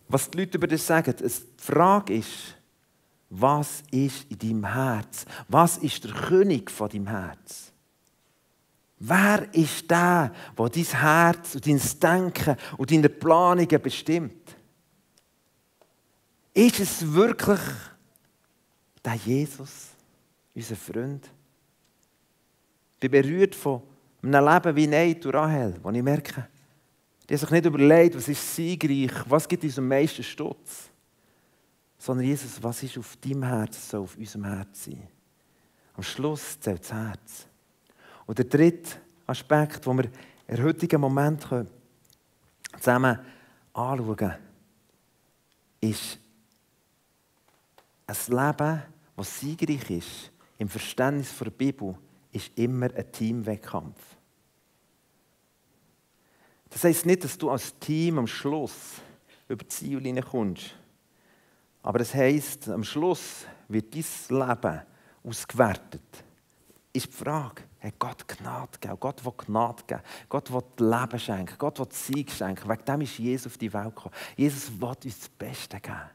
was 0.07 0.29
die 0.29 0.39
Leute 0.39 0.57
über 0.57 0.67
das 0.67 0.85
sagen. 0.85 1.13
Die 1.19 1.63
Frage 1.63 2.15
ist, 2.15 2.55
was 3.29 3.83
ist 3.91 4.25
in 4.29 4.39
deinem 4.39 4.73
Herz? 4.73 5.25
Was 5.47 5.77
ist 5.77 6.03
der 6.03 6.13
König 6.13 6.71
von 6.71 6.89
deinem 6.89 7.07
Herz? 7.07 7.71
Wer 8.97 9.53
ist 9.53 9.89
der, 9.89 10.33
der 10.57 10.69
dein 10.69 10.83
Herz 10.83 11.55
und 11.55 11.67
dein 11.67 11.81
Denken 12.01 12.57
und 12.77 12.91
deine 12.91 13.07
Planungen 13.07 13.81
bestimmt? 13.81 14.55
Ist 16.53 16.79
es 16.79 17.13
wirklich 17.13 17.61
der 19.05 19.13
Jesus, 19.13 19.88
unser 20.59 20.75
Freund? 20.75 21.25
Ich 22.93 23.09
bin 23.09 23.11
berührt 23.11 23.55
von 23.55 23.81
einem 24.21 24.45
Leben 24.45 24.75
wie 24.75 24.87
Neid 24.87 25.25
und 25.25 25.33
Rahel, 25.33 25.79
wo 25.81 25.89
ich 25.89 26.03
merke, 26.03 26.47
die 27.27 27.33
haben 27.33 27.39
sich 27.39 27.51
nicht 27.51 27.65
überlegt, 27.65 28.15
was 28.15 28.27
ist 28.27 28.55
siegreich, 28.55 29.11
was 29.27 29.47
gibt 29.47 29.63
uns 29.63 29.77
am 29.77 29.87
meisten 29.87 30.23
Stutz, 30.23 30.89
sondern 31.97 32.25
Jesus, 32.25 32.61
was 32.61 32.83
ist 32.83 32.97
auf 32.97 33.15
deinem 33.17 33.43
Herz, 33.43 33.89
soll 33.89 34.01
auf 34.01 34.17
unserem 34.17 34.45
Herz 34.45 34.85
sein. 34.85 35.07
Am 35.95 36.03
Schluss 36.03 36.59
zählt 36.59 36.81
das 36.81 36.93
Herz. 36.93 37.45
Und 38.25 38.37
der 38.37 38.45
dritte 38.45 38.97
Aspekt, 39.27 39.85
den 39.85 39.97
wir 39.97 40.09
in 40.47 40.63
heutigen 40.63 40.99
Moment 40.99 41.47
zusammen 42.77 43.19
anschauen 43.73 44.15
können, 44.15 44.35
ist 45.81 46.19
ein 48.07 48.15
Leben, 48.27 48.83
das 49.15 49.39
siegreich 49.39 49.89
ist, 49.89 50.31
im 50.59 50.69
Verständnis 50.69 51.35
der 51.39 51.49
Bibel, 51.49 51.97
ist 52.31 52.51
immer 52.55 52.93
ein 52.93 53.11
Teamwettkampf. 53.11 53.99
Das 56.69 56.83
heisst 56.83 57.05
nicht, 57.07 57.23
dass 57.23 57.37
du 57.37 57.49
als 57.49 57.79
Team 57.79 58.19
am 58.19 58.27
Schluss 58.27 59.01
über 59.47 59.63
die 59.63 59.69
Ziellinie 59.69 60.21
kommst. 60.21 60.75
Aber 61.81 62.01
es 62.01 62.13
heisst, 62.13 62.69
am 62.69 62.83
Schluss 62.83 63.47
wird 63.67 63.95
dein 63.95 64.05
Leben 64.37 64.81
ausgewertet. 65.23 66.23
Ist 66.93 67.07
die 67.07 67.11
Frage, 67.11 67.63
hat 67.79 67.97
Gott 67.97 68.27
Gnade 68.27 68.77
geben? 68.79 68.97
Gott 68.99 69.23
will 69.23 69.33
Gnade 69.37 69.83
geben. 69.87 70.01
Gott 70.27 70.51
will 70.51 70.63
Leben 70.77 71.19
schenken. 71.19 71.55
Gott 71.57 71.79
will 71.79 71.87
Sieg 71.91 72.29
schenken. 72.29 72.69
Wegen 72.69 72.85
dem 72.85 73.01
ist 73.01 73.17
Jesus 73.17 73.47
auf 73.47 73.57
die 73.57 73.71
Welt 73.71 73.95
gekommen. 73.95 74.15
Jesus 74.35 74.69
will 74.79 74.89
uns 74.89 75.19
das 75.19 75.29
Beste 75.29 75.79
geben. 75.79 76.09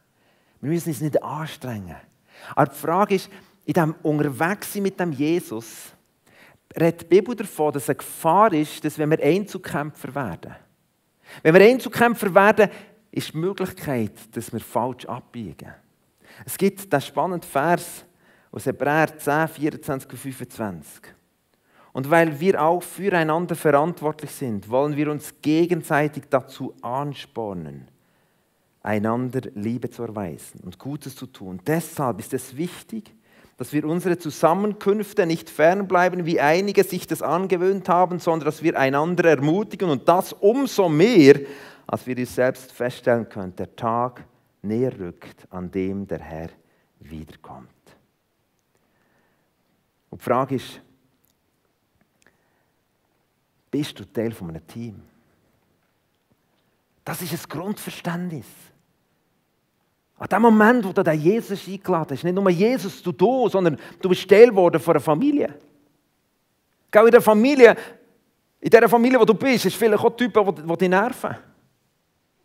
Wir 0.61 0.71
müssen 0.71 0.91
uns 0.91 1.01
nicht 1.01 1.23
anstrengen. 1.23 1.97
Aber 2.55 2.67
die 2.67 2.79
Frage 2.79 3.15
ist, 3.15 3.31
in 3.65 3.73
diesem 3.73 3.95
Unterwegssein 4.03 4.83
mit 4.83 5.01
dem 5.01 5.13
Jesus, 5.13 5.93
redet 6.79 7.03
die 7.03 7.07
Bibel 7.07 7.35
davon, 7.35 7.73
dass 7.73 7.89
eine 7.89 7.97
Gefahr 7.97 8.53
ist, 8.53 8.85
dass 8.85 8.99
wenn 8.99 9.11
wir 9.11 9.23
Einzelkämpfer 9.23 10.15
werden, 10.15 10.55
wenn 11.43 11.55
wir 11.55 11.63
Einzelkämpfer 11.63 12.35
werden, 12.35 12.69
ist 13.11 13.33
die 13.33 13.39
Möglichkeit, 13.39 14.13
dass 14.33 14.53
wir 14.53 14.61
falsch 14.61 15.07
abbiegen. 15.07 15.73
Es 16.45 16.59
gibt 16.59 16.93
den 16.93 17.01
spannenden 17.01 17.49
Vers 17.49 18.05
aus 18.51 18.67
Hebräer 18.67 19.17
10, 19.17 19.49
24 19.49 20.11
und 20.11 20.19
25. 20.19 21.15
Und 21.93 22.11
weil 22.11 22.41
wir 22.41 22.61
auch 22.61 22.83
füreinander 22.83 23.55
verantwortlich 23.55 24.33
sind, 24.33 24.69
wollen 24.69 24.97
wir 24.97 25.11
uns 25.11 25.33
gegenseitig 25.41 26.25
dazu 26.29 26.75
anspornen, 26.83 27.89
einander 28.83 29.43
Liebe 29.55 29.89
zu 29.89 30.03
erweisen 30.03 30.61
und 30.65 30.79
Gutes 30.79 31.15
zu 31.15 31.27
tun. 31.27 31.61
Deshalb 31.65 32.19
ist 32.19 32.35
es 32.35 32.57
wichtig, 32.57 33.15
dass 33.57 33.73
wir 33.73 33.85
unsere 33.85 34.19
Zusammenkünfte 34.19 35.27
nicht 35.27 35.49
fernbleiben, 35.49 36.27
wie 36.27 36.41
einige 36.41 36.83
sich 36.83 37.07
das 37.07 37.23
angewöhnt 37.23 37.89
haben, 37.89 38.19
sondern 38.19 38.47
dass 38.47 38.63
wir 38.63 38.79
einander 38.79 39.29
ermutigen 39.31 39.91
und 39.91 40.09
das 40.09 40.33
umso 40.33 40.89
mehr, 40.89 41.41
als 41.87 42.07
wir 42.07 42.19
es 42.19 42.35
selbst 42.35 42.73
feststellen 42.73 43.29
können, 43.29 43.55
der 43.55 43.77
Tag 43.77 44.25
näher 44.63 44.99
rückt, 44.99 45.47
an 45.51 45.71
dem 45.71 46.07
der 46.07 46.21
Herr 46.21 46.49
wiederkommt. 46.99 47.69
Und 50.11 50.21
die 50.21 50.25
Frage 50.25 50.57
ist, 50.57 50.81
bist 53.71 53.99
du 53.99 54.05
Teil 54.05 54.33
von 54.33 54.49
einem 54.51 54.67
Team? 54.67 55.03
Das 57.05 57.21
ist 57.21 57.33
ein 57.33 57.49
Grundverständnis. 57.49 58.47
An 60.17 60.29
dem 60.29 60.43
Moment, 60.43 60.85
wo 60.85 60.93
du 60.93 61.03
den 61.03 61.21
Jesus 61.21 61.67
eingeladen 61.67 62.17
hast, 62.17 62.25
nicht 62.25 62.35
nur 62.35 62.49
Jesus, 62.51 63.03
du 63.03 63.13
du, 63.13 63.49
sondern 63.49 63.77
du 64.01 64.09
bist 64.09 64.29
Teil 64.29 64.49
geworden 64.49 64.81
von 64.81 64.95
einer 64.95 65.01
Familie. 65.01 65.55
Gell, 66.91 67.07
in 67.07 67.11
der 67.11 67.21
Familie, 67.21 67.77
in 68.61 68.71
dieser 68.71 68.89
Familie, 68.89 69.19
wo 69.19 69.25
du 69.25 69.35
bist, 69.35 69.67
ist 69.67 69.77
vielleicht 69.77 70.05
auch 70.05 70.17
Typen, 70.17 70.55
die 70.55 70.77
dich 70.79 70.89
nerven. 70.89 71.37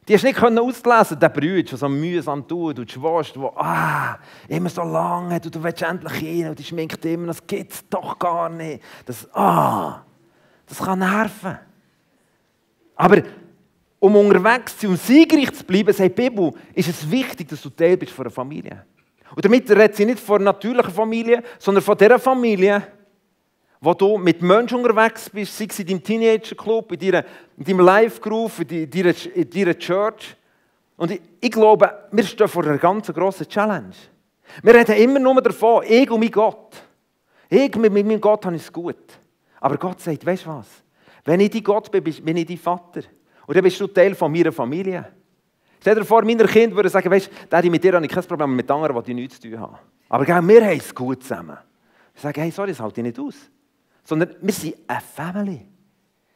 Die 0.08 0.16
hast 0.16 0.24
du 0.24 0.28
nicht 0.28 0.42
auslesen 0.42 1.20
der 1.20 1.30
Brüder, 1.30 1.70
der 1.70 1.78
so 1.78 1.88
mühsam 1.88 2.48
tut, 2.48 2.80
und 2.80 2.92
Schwester, 2.92 3.40
die 3.40 3.58
ah, 3.58 4.18
immer 4.48 4.70
so 4.70 4.82
lange 4.82 5.36
und 5.36 5.54
du 5.56 5.64
willst 5.64 5.84
endlich 5.84 6.14
hin 6.14 6.50
und 6.50 6.58
die 6.58 6.64
schminkt 6.64 7.06
immer, 7.06 7.28
das 7.28 7.44
es 7.48 7.88
doch 7.88 8.18
gar 8.18 8.50
nicht. 8.50 8.82
Das, 9.06 9.32
ah, 9.36 10.04
das 10.66 10.80
kann 10.80 10.98
nerven. 10.98 11.60
Aber 12.96 13.22
um 14.00 14.16
unterwegs 14.16 14.78
zu 14.78 14.88
sein, 14.88 14.92
um 14.92 14.98
siegreich 14.98 15.54
zu 15.54 15.64
bleiben, 15.64 15.94
sagt 15.94 16.18
die 16.18 16.30
Bibel, 16.30 16.54
ist 16.74 16.90
es 16.90 17.10
wichtig, 17.10 17.50
dass 17.50 17.62
du 17.62 17.70
Teil 17.70 17.98
bist 17.98 18.12
von 18.12 18.26
einer 18.26 18.32
Familie. 18.32 18.86
Und 19.36 19.46
damit 19.46 19.70
redet 19.70 19.96
sie 19.96 20.06
nicht 20.06 20.20
von 20.20 20.38
einer 20.38 20.54
natürlichen 20.54 20.94
Familie, 20.94 21.44
sondern 21.60 21.84
von 21.84 21.98
der 21.98 22.18
Familie, 22.18 22.88
wo 23.82 23.94
du 23.94 24.18
mit 24.18 24.42
Menschen 24.42 24.78
unterwegs 24.78 25.30
bist, 25.30 25.58
sei 25.58 25.68
es 25.70 25.80
in 25.80 25.88
deinem 25.88 26.04
Teenager-Club, 26.04 26.92
in, 26.94 27.24
deinem 27.58 27.80
Live-Group, 27.80 28.72
in, 28.72 28.90
deiner, 28.90 29.14
in 29.36 29.50
deiner 29.50 29.78
Church. 29.78 30.36
Und 30.98 31.12
ich, 31.12 31.22
ich, 31.40 31.52
glaube, 31.52 31.90
wir 32.12 32.24
stehen 32.24 32.48
vor 32.48 32.66
einer 32.66 32.78
ganz 32.78 33.08
grossen 33.08 33.48
Challenge. 33.48 33.94
Wir 34.64 34.74
reden 34.74 34.96
immer 34.96 35.20
nur 35.20 35.42
davon, 35.42 35.84
ich 35.88 36.10
und 36.10 36.20
mein 36.20 36.32
Gott. 36.32 36.76
Ich 37.50 37.76
mit 37.76 37.94
meinem 37.94 38.20
Gott 38.20 38.46
habe 38.46 38.56
es 38.56 38.72
gut. 38.72 38.98
Aber 39.62 39.78
Gott 39.78 40.02
sagt, 40.02 40.26
weißt 40.26 40.46
du 40.46 40.50
was? 40.50 40.68
Wenn 41.24 41.40
ich 41.40 41.52
dein 41.52 41.64
Gott 41.64 41.92
bin, 41.92 42.04
bin 42.04 42.38
ich 42.38 42.46
dein 42.46 42.58
Vater. 42.58 43.02
Und 43.50 43.56
dann 43.56 43.64
bist 43.64 43.82
du 43.82 43.88
Teil 43.88 44.14
von 44.14 44.32
meiner 44.32 44.52
Familie. 44.52 45.08
Stell 45.82 45.96
dir 45.96 46.06
vor, 46.06 46.24
meine 46.24 46.46
Kinder 46.46 46.76
würden 46.76 46.90
sagen, 46.90 47.10
weißt 47.10 47.32
du, 47.50 47.72
mit 47.72 47.84
dir 47.84 47.94
habe 47.94 48.06
ich 48.06 48.12
kein 48.12 48.24
Problem, 48.24 48.56
mit 48.56 48.70
anderen, 48.70 49.04
die 49.04 49.14
nichts 49.16 49.40
zu 49.40 49.50
tun 49.50 49.60
haben. 49.60 49.76
Aber 50.08 50.24
gell, 50.24 50.40
wir 50.48 50.64
haben 50.64 50.78
es 50.78 50.94
gut 50.94 51.24
zusammen. 51.24 51.58
Ich 52.14 52.22
sage, 52.22 52.42
hey, 52.42 52.52
sorry, 52.52 52.70
das 52.70 52.80
halte 52.80 53.02
ich 53.02 53.08
nicht 53.08 53.20
aus. 53.20 53.34
Sondern 54.04 54.36
wir 54.40 54.54
sind 54.54 54.76
eine 54.86 55.02
Family. 55.02 55.66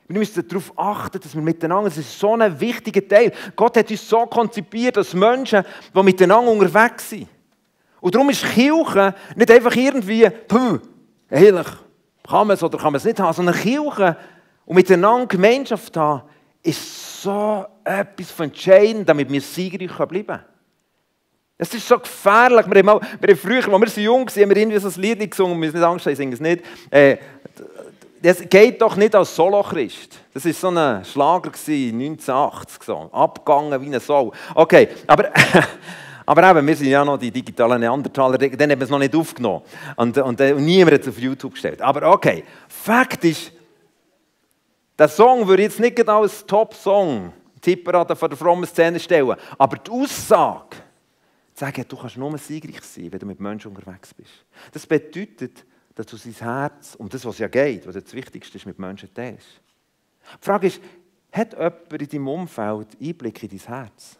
Wir 0.07 0.17
müssen 0.17 0.47
darauf 0.47 0.73
achten, 0.75 1.19
dass 1.19 1.35
wir 1.35 1.43
miteinander, 1.43 1.87
das 1.87 1.99
ist 1.99 2.17
so 2.17 2.33
ein 2.33 2.59
wichtiger 2.59 3.07
Teil. 3.07 3.31
Gott 3.55 3.77
hat 3.77 3.91
uns 3.91 4.09
so 4.09 4.25
konzipiert, 4.25 4.97
als 4.97 5.13
Menschen, 5.13 5.63
die 5.95 6.01
miteinander 6.01 6.51
unterwegs 6.51 7.11
sind. 7.11 7.27
Und 8.01 8.15
darum 8.15 8.31
ist 8.31 8.43
Kirche 8.43 9.13
nicht 9.35 9.51
einfach 9.51 9.75
irgendwie, 9.75 10.31
puh, 10.47 10.79
ehrlich, 11.29 11.67
kann 12.27 12.47
man 12.47 12.55
es 12.55 12.63
oder 12.63 12.79
kann 12.79 12.91
man 12.91 12.97
es 12.97 13.05
nicht 13.05 13.19
haben, 13.19 13.33
sondern 13.33 13.53
Kirche 13.53 14.17
und 14.65 14.77
miteinander 14.77 15.27
Gemeinschaft 15.27 15.95
haben, 15.95 16.23
ist 16.63 17.21
so 17.21 17.65
etwas 17.83 18.31
von 18.31 18.45
entscheidend, 18.45 19.07
damit 19.07 19.31
wir 19.31 19.41
siegreich 19.41 19.95
bleiben 20.07 20.27
können. 20.27 20.43
Es 21.57 21.73
ist 21.73 21.87
so 21.87 21.99
gefährlich. 21.99 22.65
Wir 22.69 22.79
haben, 22.79 22.85
mal, 22.85 22.99
wir 23.19 23.29
haben 23.29 23.39
früher, 23.39 23.81
als 23.81 23.95
wir 23.95 24.03
jung 24.03 24.27
waren, 24.27 24.41
haben 24.41 24.49
wir 24.49 24.57
irgendwie 24.57 24.79
so 24.79 24.87
ein 24.87 25.01
Lied 25.01 25.31
gesungen, 25.31 25.53
wir 25.53 25.59
müssen 25.59 25.77
nicht 25.77 25.85
Angst 25.85 26.05
haben, 26.05 26.13
ich 26.13 26.17
singe 26.17 26.33
es 26.33 26.39
nicht. 26.39 26.63
Äh, 26.89 27.17
das 28.21 28.41
geht 28.49 28.81
doch 28.81 28.95
nicht 28.95 29.13
als 29.15 29.35
Solo-Christ. 29.35 30.19
Das 30.33 30.45
war 30.45 30.53
so 30.53 30.69
ein 30.69 31.05
Schlager 31.05 31.51
1980, 31.51 32.83
so. 32.83 33.09
abgegangen 33.11 33.81
wie 33.81 33.93
ein 33.93 33.99
Sau. 33.99 34.31
Okay, 34.55 34.87
aber, 35.05 35.29
aber 36.25 36.49
eben, 36.49 36.65
wir 36.65 36.75
sind 36.75 36.87
ja 36.87 37.03
noch 37.03 37.17
die 37.17 37.31
digitalen 37.31 37.81
Neandertaler, 37.81 38.37
dann 38.37 38.71
haben 38.71 38.79
wir 38.79 38.85
es 38.85 38.89
noch 38.89 38.99
nicht 38.99 39.13
aufgenommen. 39.13 39.61
Und, 39.97 40.17
und, 40.17 40.39
und 40.39 40.65
niemand 40.65 40.93
hat 40.93 41.01
es 41.01 41.09
auf 41.09 41.19
YouTube 41.19 41.53
gestellt. 41.53 41.81
Aber 41.81 42.13
okay, 42.13 42.45
Fakt 42.69 43.25
ist, 43.25 43.51
der 44.97 45.07
Song 45.07 45.47
würde 45.47 45.63
jetzt 45.63 45.79
nicht 45.79 45.95
genau 45.95 46.21
als 46.21 46.45
Top-Song 46.45 47.33
Tipperade 47.63 48.15
von 48.15 48.29
der 48.29 48.37
frommen 48.37 48.67
Szene 48.67 48.99
stellen, 48.99 49.37
aber 49.57 49.77
die 49.77 49.89
Aussage, 49.89 50.75
zu 51.53 51.65
sagen, 51.65 51.85
du 51.87 51.95
kannst 51.95 52.17
nur 52.17 52.37
siegreich 52.37 52.81
sein, 52.81 53.11
wenn 53.11 53.19
du 53.19 53.25
mit 53.25 53.39
Menschen 53.39 53.73
unterwegs 53.73 54.13
bist. 54.13 54.45
Das 54.71 54.85
bedeutet, 54.85 55.65
dass 55.95 56.05
du 56.07 56.17
sein 56.17 56.33
Herz, 56.33 56.95
um 56.95 57.07
das, 57.07 57.23
was 57.23 57.37
ja 57.37 57.47
geht, 57.47 57.87
was 57.87 57.93
das 57.93 58.13
Wichtigste 58.13 58.57
ist, 58.57 58.65
mit 58.65 58.79
Menschen 58.79 59.13
teilst. 59.13 59.61
Die 60.41 60.45
Frage 60.45 60.67
ist, 60.67 60.81
hat 61.31 61.53
jemand 61.53 62.01
in 62.01 62.09
deinem 62.09 62.27
Umfeld 62.27 62.97
Einblick 63.01 63.43
in 63.43 63.49
dein 63.49 63.59
Herz? 63.59 64.17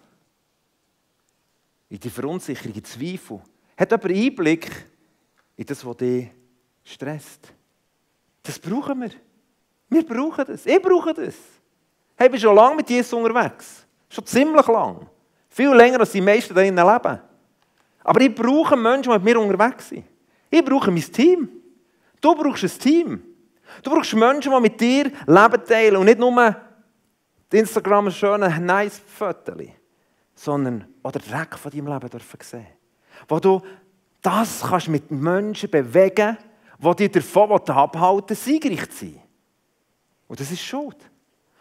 In 1.90 2.00
die 2.00 2.10
Verunsicherung, 2.10 2.76
in 2.76 2.84
Zweifel? 2.84 3.42
Hat 3.78 3.92
jemand 3.92 4.12
Einblick 4.12 4.72
in 5.58 5.66
das, 5.66 5.86
was 5.86 5.98
dich 5.98 6.30
stresst? 6.84 7.52
Das 8.42 8.60
brauchen 8.60 9.02
wir. 9.02 9.12
Wir 9.94 10.06
brauchen 10.06 10.46
das. 10.46 10.66
Ich 10.66 10.82
brauche 10.82 11.14
das. 11.14 11.36
Hey, 12.16 12.28
ich 12.28 12.32
bin 12.32 12.40
schon 12.40 12.56
lange 12.56 12.78
mit 12.78 12.90
Jesus 12.90 13.14
unterwegs. 13.14 13.86
Schon 14.10 14.26
ziemlich 14.26 14.68
lang. 14.68 15.08
Viel 15.50 15.74
länger, 15.74 16.00
als 16.00 16.12
die 16.12 16.22
meisten 16.22 16.54
da 16.54 16.62
leben. 16.62 17.20
Aber 18.04 18.22
ich 18.22 18.34
brauche 18.34 18.76
Menschen, 18.76 19.12
die 19.12 19.20
mit 19.20 19.24
mir 19.24 19.40
unterwegs 19.40 19.90
sind. 19.90 20.06
Ich 20.50 20.64
brauche 20.64 20.92
mein 20.92 21.02
Team. 21.02 21.50
Du 22.20 22.36
brauchst 22.36 22.64
ein 22.64 22.80
Team. 22.80 23.24
Du 23.82 23.92
brauchst 23.92 24.14
Menschen, 24.14 24.52
die 24.52 24.62
mit 24.62 24.80
dir 24.80 25.12
Leben 25.26 25.66
teilen 25.66 25.98
und 25.98 26.06
nicht 26.06 26.20
nur 26.20 26.56
Instagram 27.52 28.08
ein 28.08 28.12
schönes, 28.12 28.60
nice 28.60 29.02
Foto, 29.06 29.54
sondern 30.34 30.88
auch 31.04 31.12
den 31.12 31.22
Dreck 31.22 31.58
von 31.58 31.72
deinem 31.72 31.88
Leben 31.88 32.10
dürfen 32.10 32.40
sehen. 32.42 32.68
Wo 33.28 33.40
du 33.40 33.62
das 34.22 34.62
kannst 34.62 34.88
mit 34.88 35.12
Menschen 35.12 35.70
bewegen, 35.70 36.38
die 36.80 37.10
dich 37.10 37.12
davon 37.12 37.60
abhalten, 37.70 38.36
siegreich 38.36 38.90
zu 38.90 39.06
sein. 39.06 39.22
Und 40.34 40.40
das 40.40 40.50
ist 40.50 40.64
Schuld. 40.64 40.98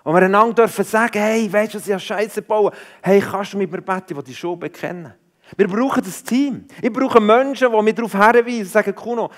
Und 0.02 0.14
wir 0.14 0.22
einander 0.22 0.54
dürfen 0.54 0.82
sagen, 0.82 1.18
hey, 1.18 1.52
weißt 1.52 1.74
du, 1.74 1.78
was 1.78 1.86
ich 1.86 2.02
Scheiße 2.02 2.40
bauen? 2.40 2.72
Hey, 3.02 3.20
kannst 3.20 3.52
du 3.52 3.58
mit 3.58 3.70
mir 3.70 3.82
beten, 3.82 4.16
die 4.16 4.24
die 4.24 4.34
Schuld 4.34 4.60
bekennen? 4.60 5.12
Wir 5.58 5.68
brauchen 5.68 6.02
das 6.02 6.24
Team. 6.24 6.64
Ich 6.80 6.90
brauche 6.90 7.20
Menschen, 7.20 7.70
die 7.70 7.82
mich 7.82 7.94
darauf 7.94 8.12
hinweisen 8.12 8.60
und 8.60 8.68
sagen, 8.68 8.94
Kuno, 8.94 9.30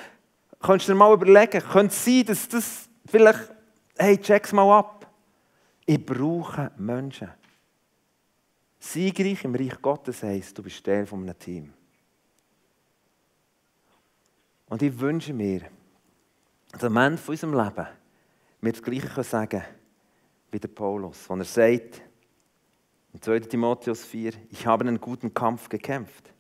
könntest 0.61 0.88
du 0.88 0.92
dir 0.92 0.99
mal 1.01 1.12
überlegen, 1.12 1.61
könnte 1.61 1.92
es 1.92 2.05
sein, 2.05 2.25
dass 2.27 2.49
das 2.49 2.88
vielleicht, 3.07 3.53
hey, 3.99 4.18
check's 4.18 4.53
mal 4.53 4.79
ab. 4.79 5.05
Ich 5.85 6.07
brauche 6.07 6.70
Menschen. 6.77 7.31
Siegreich 8.79 9.42
im 9.42 9.57
Reich 9.57 9.83
Gottes 9.83 10.23
heisst, 10.23 10.57
du 10.57 10.62
bist 10.62 10.87
Teil 10.87 11.07
von 11.07 11.23
einem 11.23 11.37
Team. 11.37 11.73
Und 14.68 14.81
ich 14.81 14.97
wünsche 14.97 15.33
mir, 15.33 15.62
dass 16.70 16.85
am 16.85 16.97
Ende 16.99 17.18
von 17.18 17.33
unserem 17.33 17.55
Leben 17.55 17.88
wir 18.64 18.72
das 18.72 18.83
Gleiche 18.83 19.22
sagen 19.22 19.62
wie 20.50 20.61
der 20.61 20.68
Paulus, 20.68 21.29
wenn 21.29 21.40
er 21.40 21.44
sagt, 21.44 22.00
In 23.12 23.20
2 23.20 23.40
Timotheus 23.40 24.05
4, 24.05 24.33
ich 24.50 24.66
habe 24.66 24.87
einen 24.87 25.00
guten 25.00 25.35
Kampf 25.35 25.68
gekämpft. 25.68 26.33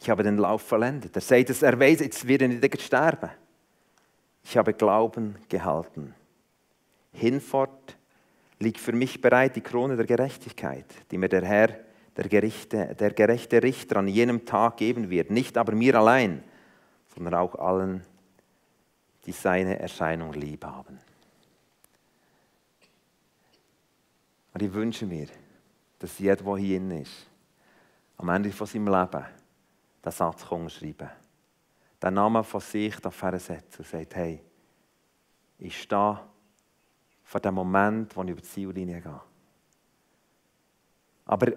Ich 0.00 0.10
habe 0.10 0.22
den 0.22 0.36
Lauf 0.36 0.62
vollendet. 0.62 1.16
Er 1.16 1.20
sagt 1.20 1.50
es, 1.50 1.62
er 1.62 1.78
weiß, 1.78 2.00
jetzt 2.00 2.26
wird 2.26 2.42
er 2.42 2.48
nicht 2.48 2.82
sterben. 2.82 3.30
Ich 4.42 4.56
habe 4.56 4.74
Glauben 4.74 5.36
gehalten. 5.48 6.14
Hinfort 7.12 7.96
liegt 8.58 8.78
für 8.78 8.92
mich 8.92 9.20
bereit 9.20 9.56
die 9.56 9.62
Krone 9.62 9.96
der 9.96 10.06
Gerechtigkeit, 10.06 10.86
die 11.10 11.18
mir 11.18 11.28
der 11.28 11.44
Herr, 11.44 11.78
der, 12.16 12.28
Gerichte, 12.28 12.94
der 12.94 13.12
gerechte 13.12 13.62
Richter, 13.62 13.96
an 13.96 14.08
jenem 14.08 14.44
Tag 14.44 14.76
geben 14.76 15.10
wird. 15.10 15.30
Nicht 15.30 15.56
aber 15.56 15.72
mir 15.72 15.94
allein, 15.94 16.42
sondern 17.14 17.34
auch 17.34 17.54
allen, 17.54 18.02
die 19.26 19.32
seine 19.32 19.78
Erscheinung 19.78 20.32
lieb 20.34 20.64
haben. 20.64 20.98
Und 24.54 24.62
ich 24.62 24.72
wünsche 24.72 25.04
mir, 25.04 25.26
dass 25.98 26.18
jeder, 26.18 26.36
der 26.36 26.56
hier 26.56 27.00
ist, 27.00 27.26
am 28.16 28.28
Ende 28.28 28.52
von 28.52 28.66
seinem 28.66 28.88
Leben 28.88 29.24
den 30.04 30.12
Satz 30.12 30.46
schreiben 30.46 31.10
den 32.04 32.14
Namen 32.14 32.44
von 32.44 32.60
sich 32.60 32.94
setzen 32.96 33.78
und 33.78 33.86
sagt, 33.86 34.14
hey, 34.14 34.42
ich 35.58 35.80
stehe 35.80 36.20
vor 37.22 37.40
dem 37.40 37.54
Moment, 37.54 38.14
wo 38.14 38.22
ich 38.22 38.30
über 38.30 38.40
die 38.42 38.46
Ziellinie 38.46 39.00
gehe. 39.00 39.20
Aber 41.24 41.52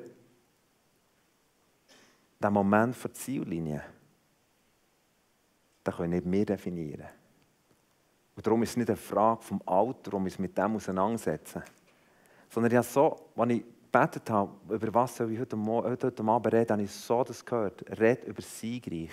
der 2.40 2.50
Moment 2.50 2.96
vor 2.96 3.10
der 3.10 3.20
Ziellinie, 3.20 3.84
den 5.86 5.94
können 5.94 6.12
nicht 6.12 6.32
wir 6.32 6.46
definieren. 6.46 7.10
Und 8.34 8.48
darum 8.48 8.64
ist 8.64 8.70
es 8.70 8.78
nicht 8.78 8.90
eine 8.90 8.96
Frage 8.96 9.42
vom 9.42 9.62
Alter, 9.66 10.14
um 10.14 10.24
uns 10.24 10.40
mit 10.40 10.58
dem 10.58 10.78
auseinandersetzen. 10.78 11.64
Sondern 12.50 12.72
ja 12.72 12.84
so, 12.84 13.32
als 13.36 13.52
ich 13.52 13.64
gebetet 13.92 14.30
habe, 14.30 14.52
über 14.74 14.94
was 14.94 15.16
soll 15.16 15.32
ich 15.32 15.40
heute, 15.40 15.58
heute, 15.58 16.08
heute 16.08 16.24
Abend 16.24 16.54
reden, 16.54 16.72
habe 16.72 16.84
ich 16.84 16.92
so 16.92 17.24
das 17.24 17.44
gehört. 17.44 17.84
Red 18.00 18.26
über 18.26 18.42
Siegreich. 18.42 19.12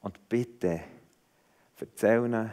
Und 0.00 0.28
bitte, 0.28 0.80
erzähl 1.78 2.24
ihnen, 2.24 2.52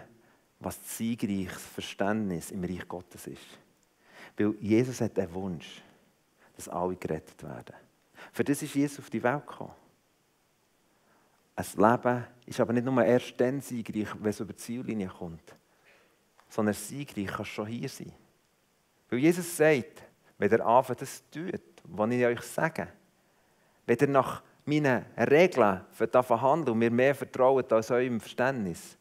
was 0.60 0.98
siegreiches 0.98 1.62
Verständnis 1.62 2.52
im 2.52 2.64
Reich 2.64 2.88
Gottes 2.88 3.28
ist. 3.28 3.60
Weil 4.38 4.56
Jesus 4.60 5.02
hat 5.02 5.18
den 5.18 5.34
Wunsch, 5.34 5.82
dass 6.56 6.70
alle 6.70 6.96
gerettet 6.96 7.44
werden. 7.44 7.76
Für 8.32 8.44
das 8.44 8.62
ist 8.62 8.74
Jesus 8.74 9.00
auf 9.00 9.10
die 9.10 9.22
Welt 9.22 9.46
gekommen. 9.46 9.74
Ein 11.56 11.66
Leben 11.78 12.24
ist 12.46 12.60
aber 12.60 12.74
nicht 12.74 12.86
nur 12.86 13.04
erst 13.04 13.40
dann 13.40 13.62
siegreich, 13.62 14.08
wenn 14.20 14.30
es 14.30 14.40
über 14.40 14.54
die 14.54 14.60
Ziellinie 14.60 15.08
kommt, 15.08 15.56
sondern 16.50 16.74
siegreich 16.74 17.28
kann 17.28 17.46
schon 17.46 17.68
hier 17.68 17.90
sein. 17.90 18.14
Weil 19.14 19.20
Jesus 19.20 19.56
sagt, 19.56 20.04
wenn 20.40 20.52
ihr 20.52 20.66
anfängt, 20.66 21.04
das 21.04 21.22
tut, 21.30 21.62
was 21.84 22.10
ich 22.10 22.26
euch 22.26 22.42
sage, 22.42 22.88
wenn 23.86 23.98
ihr 24.00 24.08
nach 24.08 24.42
meinen 24.66 25.06
Regeln 25.16 25.82
verhandeln 25.92 26.74
und 26.74 26.80
mir 26.80 26.90
mehr 26.90 27.14
vertraut 27.14 27.72
als 27.72 27.92
eurem 27.92 28.20
Verständnis, 28.20 28.98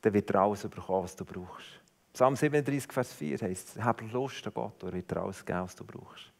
dann 0.00 0.14
wird 0.14 0.30
er 0.30 0.42
alles 0.42 0.62
bekommen, 0.62 1.02
was 1.02 1.16
du 1.16 1.24
brauchst. 1.24 1.80
Psalm 2.12 2.36
37, 2.36 2.92
Vers 2.92 3.12
4 3.14 3.38
heißt, 3.38 3.82
hab 3.82 4.00
Lust 4.12 4.46
an 4.46 4.54
Gott, 4.54 4.80
er 4.84 4.92
wird 4.92 5.10
dir 5.10 5.16
alles 5.16 5.44
geben, 5.44 5.62
was 5.62 5.74
du 5.74 5.84
brauchst. 5.84 6.30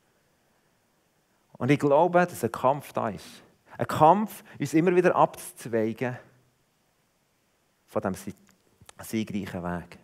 Und 1.54 1.72
ich 1.72 1.78
glaube, 1.80 2.24
dass 2.24 2.44
ein 2.44 2.52
Kampf 2.52 2.92
da 2.92 3.08
ist. 3.08 3.42
Ein 3.76 3.88
Kampf, 3.88 4.44
uns 4.60 4.74
immer 4.74 4.94
wieder 4.94 5.16
abzuzweigen 5.16 6.16
von 7.88 8.12
diesem 8.12 8.34
siegreichen 9.02 9.64
Weg. 9.64 9.98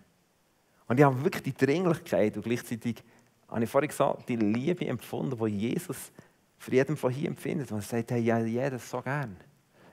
Und 0.86 0.98
ich 0.98 1.04
habe 1.04 1.22
wirklich 1.24 1.42
die 1.42 1.54
Dringlichkeit 1.54 2.36
und 2.36 2.42
gleichzeitig, 2.44 3.02
habe 3.48 3.64
ich 3.64 3.70
vorhin 3.70 3.88
gesagt, 3.88 4.28
die 4.28 4.36
Liebe 4.36 4.86
empfunden, 4.86 5.38
die 5.38 5.56
Jesus 5.56 6.12
für 6.58 6.72
jeden 6.72 6.96
von 6.96 7.12
hier 7.12 7.28
empfindet. 7.28 7.70
Und 7.72 7.78
er 7.78 7.82
sagt, 7.82 8.10
hey, 8.10 8.20
ja, 8.20 8.38
jeder 8.38 8.78
so 8.78 9.00
gern. 9.00 9.36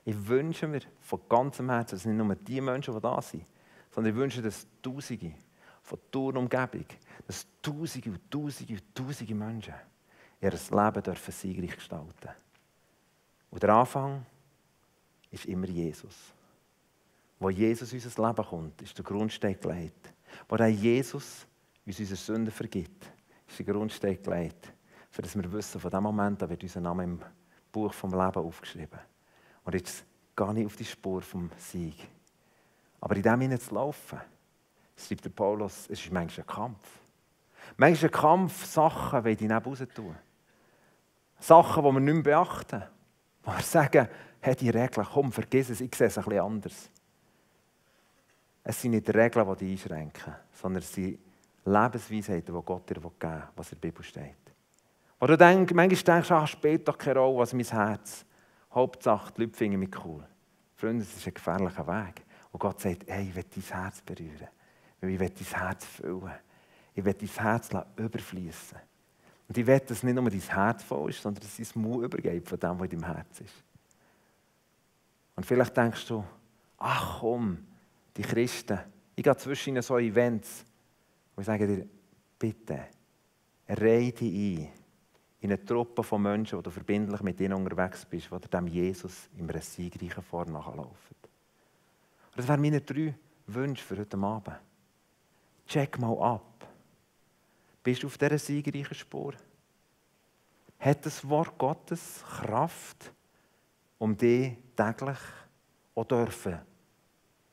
Ich 0.03 0.27
wünsche 0.27 0.67
mir 0.67 0.81
von 0.99 1.19
ganzem 1.29 1.69
Herzen, 1.69 1.95
dass 1.95 2.05
nicht 2.05 2.17
nur 2.17 2.35
die 2.35 2.61
Menschen, 2.61 2.93
die 2.93 3.01
da 3.01 3.21
sind, 3.21 3.45
sondern 3.91 4.13
ich 4.13 4.19
wünsche, 4.19 4.41
dass 4.41 4.65
Tausende 4.81 5.33
von 5.83 5.99
der 6.13 6.41
Umgebung, 6.41 6.85
dass 7.27 7.45
Tausende 7.61 8.09
und 8.09 8.31
Tausende 8.31 8.73
und 8.73 8.95
Tausende 8.95 9.35
Menschen 9.35 9.73
ihr 10.41 10.51
Leben 10.51 11.03
dürfen 11.03 11.31
siegreich 11.31 11.75
gestalten 11.75 12.29
Und 13.51 13.61
der 13.61 13.69
Anfang 13.69 14.25
ist 15.29 15.45
immer 15.45 15.67
Jesus. 15.67 16.33
Wo 17.39 17.49
Jesus 17.49 17.93
in 17.93 18.01
unser 18.01 18.27
Leben 18.27 18.45
kommt, 18.45 18.81
ist 18.81 18.97
der 18.97 19.05
Grundstein 19.05 19.59
gelegt. 19.59 20.13
Wo 20.47 20.57
dann 20.57 20.73
Jesus 20.73 21.45
uns 21.85 21.99
unsere 21.99 22.17
Sünden 22.17 22.51
vergibt, 22.51 23.11
ist 23.47 23.59
der 23.59 23.65
Grundstein 23.65 24.21
gelegt. 24.21 24.71
Für 25.09 25.21
dass 25.21 25.35
wir 25.35 25.51
wissen, 25.51 25.79
von 25.79 25.91
dem 25.91 26.03
Moment 26.03 26.41
an 26.41 26.49
wird 26.49 26.63
unser 26.63 26.81
Name 26.81 27.03
im 27.03 27.21
Buch 27.71 27.93
vom 27.93 28.11
Leben 28.11 28.45
aufgeschrieben. 28.45 28.99
Und 29.63 29.75
jetzt 29.75 30.05
gehe 30.35 30.59
ich 30.59 30.65
auf 30.65 30.75
die 30.75 30.85
Spur 30.85 31.21
vom 31.21 31.49
Sieg. 31.57 32.07
Aber 32.99 33.15
in 33.15 33.23
dem 33.23 33.41
hinein 33.41 33.59
zu 33.59 33.73
laufen, 33.75 34.19
schreibt 34.95 35.25
der 35.25 35.29
Paulus, 35.31 35.87
es 35.89 36.03
ist 36.03 36.11
manchmal 36.11 36.45
ein 36.45 36.47
Kampf. 36.47 36.99
Manchmal 37.77 38.09
ein 38.09 38.13
Kampf, 38.13 38.65
Sachen 38.65 39.23
will 39.23 39.33
ich 39.33 39.41
neben 39.41 39.53
raus 39.53 39.83
tun. 39.93 40.15
Sachen, 41.39 41.83
die 41.83 41.91
wir 41.91 41.99
nicht 41.99 42.13
mehr 42.13 42.23
beachten. 42.23 42.83
Wo 43.43 43.51
wir 43.51 43.61
sagen, 43.61 44.07
hey, 44.39 44.55
die 44.55 44.69
Regeln, 44.69 45.07
komm, 45.11 45.31
vergiss 45.31 45.69
es, 45.69 45.81
ich 45.81 45.93
sehe 45.95 46.07
es 46.07 46.17
ein 46.17 46.23
bisschen 46.23 46.39
anders. 46.41 46.89
Es 48.63 48.81
sind 48.81 48.91
nicht 48.91 49.09
Regeln, 49.13 49.55
die 49.59 49.65
dich 49.65 49.83
einschränken, 49.83 50.35
sondern 50.53 50.83
es 50.83 50.93
sind 50.93 51.19
Lebensweisheiten, 51.65 52.55
die 52.55 52.61
Gott 52.63 52.89
dir 52.89 52.95
geben 52.95 53.11
will, 53.19 53.43
was 53.55 53.71
in 53.71 53.79
der 53.79 53.87
Bibel 53.87 54.03
steht. 54.03 54.35
Wo 55.19 55.27
du 55.27 55.37
denkst, 55.37 55.73
manchmal 55.73 56.15
denkst, 56.15 56.31
ach, 56.31 56.47
spielt 56.47 56.87
doch 56.87 56.97
keine 56.97 57.19
Rolle, 57.19 57.39
was 57.39 57.53
mein 57.53 57.65
Herz. 57.65 58.25
Hauptsache, 58.73 59.33
die 59.33 59.41
Leute 59.41 59.57
finden 59.57 59.79
mich 59.79 60.05
cool. 60.05 60.25
Freunde, 60.75 61.03
das 61.03 61.15
ist 61.15 61.27
ein 61.27 61.33
gefährlicher 61.33 61.85
Weg. 61.85 62.23
Und 62.51 62.59
Gott 62.59 62.79
sagt, 62.79 63.03
hey, 63.07 63.29
ich 63.29 63.35
will 63.35 63.43
dein 63.43 63.63
Herz 63.63 64.01
berühren. 64.01 64.47
Ich 65.01 65.19
will 65.19 65.29
dein 65.29 65.59
Herz 65.59 65.85
füllen. 65.85 66.31
Ich 66.95 67.05
will 67.05 67.13
dein 67.13 67.29
Herz 67.29 67.69
überfließen. 67.95 68.79
Und 69.47 69.57
ich 69.57 69.67
will, 69.67 69.79
dass 69.79 70.03
nicht 70.03 70.15
nur 70.15 70.29
dein 70.29 70.39
Herz 70.39 70.83
voll 70.83 71.09
ist, 71.09 71.21
sondern 71.21 71.43
dass 71.43 71.57
dein 71.57 71.81
Mund 71.81 72.03
übergeht 72.03 72.47
von 72.47 72.59
dem, 72.59 72.79
was 72.79 72.89
in 72.89 72.99
deinem 72.99 73.13
Herz 73.13 73.41
ist. 73.41 73.63
Und 75.35 75.45
vielleicht 75.45 75.75
denkst 75.75 76.07
du, 76.07 76.23
ach 76.77 77.19
komm, 77.19 77.59
die 78.15 78.21
Christen, 78.21 78.79
ich 79.15 79.23
gehe 79.23 79.37
zwischen 79.37 79.71
ihnen 79.71 79.81
so 79.81 79.97
Events, 79.97 80.65
wo 81.35 81.41
ich 81.41 81.45
sage 81.45 81.67
dir, 81.67 81.87
bitte, 82.37 82.87
dich 83.67 84.21
ein 84.21 84.69
in 85.41 85.49
eine 85.49 85.65
Truppe 85.65 86.03
von 86.03 86.21
Menschen, 86.21 86.57
wo 86.57 86.61
du 86.61 86.69
verbindlich 86.69 87.21
mit 87.21 87.39
ihnen 87.39 87.53
unterwegs 87.53 88.05
bist, 88.05 88.29
die 88.31 88.49
dem 88.49 88.67
Jesus 88.67 89.29
in 89.37 89.49
einer 89.49 89.61
siegreichen 89.61 90.23
Form 90.23 90.51
nachlaufen. 90.51 91.15
Das 92.35 92.47
wären 92.47 92.61
meine 92.61 92.81
drei 92.81 93.15
Wünsche 93.47 93.83
für 93.83 93.97
heute 93.97 94.17
Abend. 94.17 94.57
Check 95.67 95.99
mal 95.99 96.17
ab. 96.17 96.67
Bist 97.83 98.03
du 98.03 98.07
auf 98.07 98.17
dieser 98.17 98.37
siegreichen 98.37 98.93
Spur? 98.93 99.33
Hat 100.79 101.05
das 101.05 101.27
Wort 101.27 101.57
Gottes 101.57 102.23
Kraft, 102.23 103.11
um 103.97 104.15
dich 104.15 104.53
täglich 104.75 105.19
auch 105.95 106.05
dürfen 106.05 106.59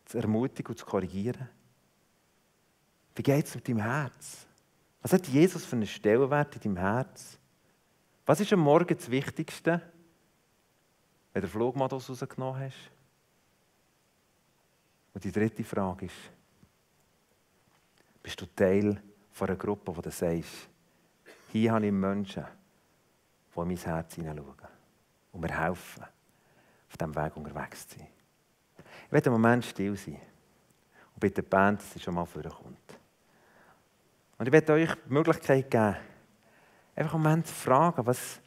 zu 0.09 0.19
ermutigen 0.19 0.71
und 0.71 0.79
zu 0.79 0.87
korrigieren? 0.87 1.49
Wie 3.15 3.23
geht 3.23 3.47
es 3.47 3.55
mit 3.55 3.69
deinem 3.69 3.83
Herz? 3.83 4.47
Was 5.03 5.13
hat 5.13 5.27
Jesus 5.29 5.65
für 5.65 5.77
einen 5.77 5.87
Stellenwert 5.87 6.57
in 6.57 6.63
deinem 6.63 6.77
Herz? 6.79 7.39
Was 8.25 8.41
ist 8.41 8.53
am 8.53 8.61
Morgen 8.61 8.97
das 8.97 9.11
Wichtigste, 9.11 9.83
wenn 11.33 11.43
du 11.43 11.47
den 11.47 11.53
Flugmodus 11.53 12.09
rausgenommen 12.09 12.61
hast? 12.61 12.91
Und 15.13 15.25
die 15.25 15.33
dritte 15.33 15.63
Frage 15.63 16.07
ist, 16.07 16.15
bist 18.23 18.41
du 18.41 18.47
Teil 18.47 19.03
von 19.33 19.49
einer 19.49 19.57
Gruppe, 19.57 19.95
wo 19.95 20.01
du 20.01 20.11
sagst, 20.11 20.69
hier 21.53 21.73
habe 21.73 21.87
ich 21.87 21.93
Menschen, 21.93 22.45
die 23.55 23.61
in 23.61 23.69
mein 23.69 23.77
Herz 23.77 24.15
hineinschauen 24.15 24.69
und 25.33 25.41
mir 25.41 25.59
helfen, 25.59 26.05
auf 26.05 26.97
diesem 26.97 27.15
Weg 27.15 27.37
unterwegs 27.37 27.89
zu 27.89 27.99
sein. 27.99 28.18
Ich 29.09 29.13
werde 29.13 29.31
einen 29.31 29.41
Moment 29.41 29.65
still 29.65 29.97
sein 29.97 30.21
und 31.15 31.21
bitte 31.21 31.43
die 31.43 31.49
Band, 31.49 31.81
dass 31.81 31.93
sie 31.95 32.01
schon 32.01 32.15
mal 32.15 32.27
vorkommt. 32.27 32.77
Und 34.37 34.47
ich 34.47 34.53
werde 34.53 34.75
euch 34.75 34.91
die 34.95 35.13
Möglichkeit 35.13 35.71
geben, 35.71 35.97
einfach 36.95 37.15
einen 37.15 37.23
Moment 37.23 37.47
zu 37.47 37.55
fragen, 37.55 38.07
was, 38.07 38.39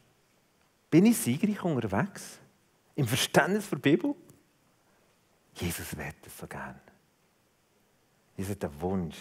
bin 0.92 1.08
ich 1.08 1.18
siegreich 1.18 1.64
unterwegs? 1.64 2.38
Im 2.96 3.08
Verständnis 3.08 3.70
der 3.70 3.78
Bibel? 3.78 4.14
Jesus 5.56 5.98
will 5.98 6.06
das 6.24 6.38
so 6.38 6.46
gern. 6.46 6.80
Jesus 8.38 8.56
hat 8.56 8.66
einen 8.66 8.82
Wunsch. 8.82 9.18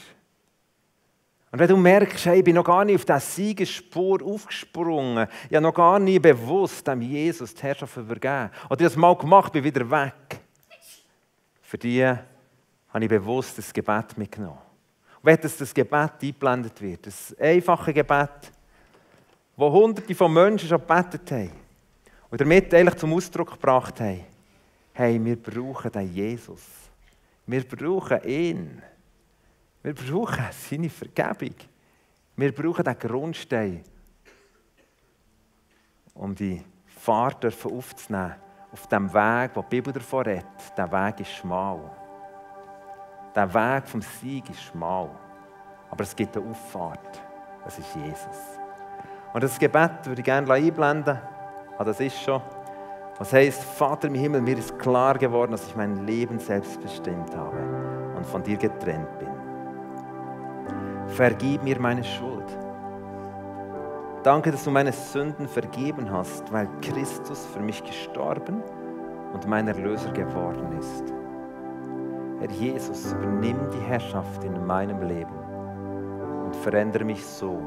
Und 1.53 1.59
wenn 1.59 1.69
du 1.69 1.77
merkst, 1.77 2.27
hey, 2.27 2.39
ich 2.39 2.45
bin 2.45 2.55
noch 2.55 2.65
gar 2.65 2.85
nicht 2.85 2.97
auf 2.97 3.05
diese 3.05 3.19
Siegesspur 3.19 4.23
aufgesprungen, 4.23 5.27
ich 5.49 5.57
habe 5.57 5.63
noch 5.63 5.75
gar 5.75 5.99
nicht 5.99 6.23
bewusst 6.23 6.87
dem 6.87 7.03
Jesus 7.03 7.55
die 7.55 7.63
Herrschaft 7.63 7.97
übergeben, 7.97 8.51
oder 8.67 8.81
ich 8.81 8.87
das 8.87 8.97
mal 8.97 9.17
gemacht, 9.17 9.53
bin 9.53 9.65
wieder 9.65 9.91
weg, 9.91 10.40
für 11.71 11.79
die 11.79 12.05
habe 12.05 13.05
ich 13.05 13.09
bewusst 13.09 13.57
das 13.57 13.73
Gebet 13.73 14.19
mitgenommen. 14.19 14.59
Und 14.59 15.25
wenn 15.25 15.41
das, 15.41 15.57
das 15.57 15.73
Gebet 15.73 16.15
eingeblendet 16.21 16.81
wird, 16.81 17.07
das 17.07 17.33
einfache 17.39 17.93
Gebet, 17.93 18.51
wo 19.57 19.71
hunderte 19.71 20.13
von 20.17 20.33
Menschen 20.33 20.69
schon 20.69 20.81
gebetet 20.81 21.31
haben 21.31 21.53
und 22.29 22.41
damit 22.41 22.75
eigentlich 22.75 22.97
zum 22.97 23.13
Ausdruck 23.13 23.53
gebracht 23.53 24.01
haben, 24.01 24.25
hey, 24.95 25.25
wir 25.25 25.41
brauchen 25.41 25.93
den 25.93 26.13
Jesus. 26.13 26.63
Wir 27.47 27.63
brauchen 27.63 28.25
ihn. 28.25 28.83
Wir 29.85 29.95
brauchen 29.95 30.47
seine 30.51 30.91
Vergebung. 30.91 31.55
Wir 32.35 32.53
brauchen 32.53 32.85
den 32.85 32.99
Grundstein, 32.99 33.85
um 36.15 36.35
die 36.35 36.65
Fahrt 36.97 37.45
aufzunehmen 37.45 38.50
auf 38.73 38.87
dem 38.87 39.13
Weg, 39.13 39.51
wo 39.55 39.63
die 39.63 39.69
Bibel 39.69 39.93
davon 39.93 40.25
redet. 40.25 40.47
Der 40.77 40.91
Weg 40.91 41.21
ist 41.21 41.33
schmal. 41.33 41.81
Der 43.35 43.53
Weg 43.53 43.89
vom 43.89 44.03
Sieg 44.03 44.49
ist 44.51 44.63
schmal. 44.63 45.11
Aber 45.91 46.03
es 46.03 46.15
gibt 46.15 46.37
eine 46.37 46.49
Auffahrt. 46.49 47.21
Das 47.65 47.79
ist 47.79 47.95
Jesus. 47.97 48.59
Und 49.33 49.43
das 49.43 49.59
Gebet 49.59 50.05
würde 50.05 50.21
ich 50.21 50.25
gerne 50.25 50.53
einblenden. 50.53 51.19
Ah, 51.79 51.85
das 51.85 52.01
ist 52.01 52.21
schon. 52.21 52.41
Was 53.19 53.33
heißt, 53.33 53.63
Vater 53.63 54.09
im 54.09 54.15
Himmel, 54.15 54.41
mir 54.41 54.57
ist 54.57 54.79
klar 54.79 55.19
geworden, 55.19 55.53
dass 55.53 55.67
ich 55.67 55.77
mein 55.77 56.07
Leben 56.07 56.39
selbst 56.39 56.81
bestimmt 56.81 57.37
habe 57.37 57.59
und 58.17 58.27
von 58.27 58.43
dir 58.43 58.57
getrennt 58.57 59.19
bin. 59.19 59.29
Vergib 61.09 61.63
mir 61.63 61.79
meine 61.79 62.03
Schuld. 62.03 62.40
Danke, 64.23 64.53
dass 64.53 64.65
du 64.65 64.71
meine 64.71 64.93
Sünden 64.93 65.49
vergeben 65.49 66.11
hast, 66.11 66.53
weil 66.53 66.69
Christus 66.83 67.47
für 67.47 67.61
mich 67.61 67.83
gestorben 67.83 68.63
und 69.33 69.49
mein 69.49 69.67
Erlöser 69.67 70.13
geworden 70.13 70.79
ist. 70.79 71.05
Herr 72.39 72.51
Jesus, 72.51 73.13
übernimm 73.13 73.71
die 73.71 73.81
Herrschaft 73.81 74.45
in 74.45 74.67
meinem 74.67 75.01
Leben 75.03 75.35
und 76.45 76.55
verändere 76.57 77.05
mich 77.05 77.25
so, 77.25 77.63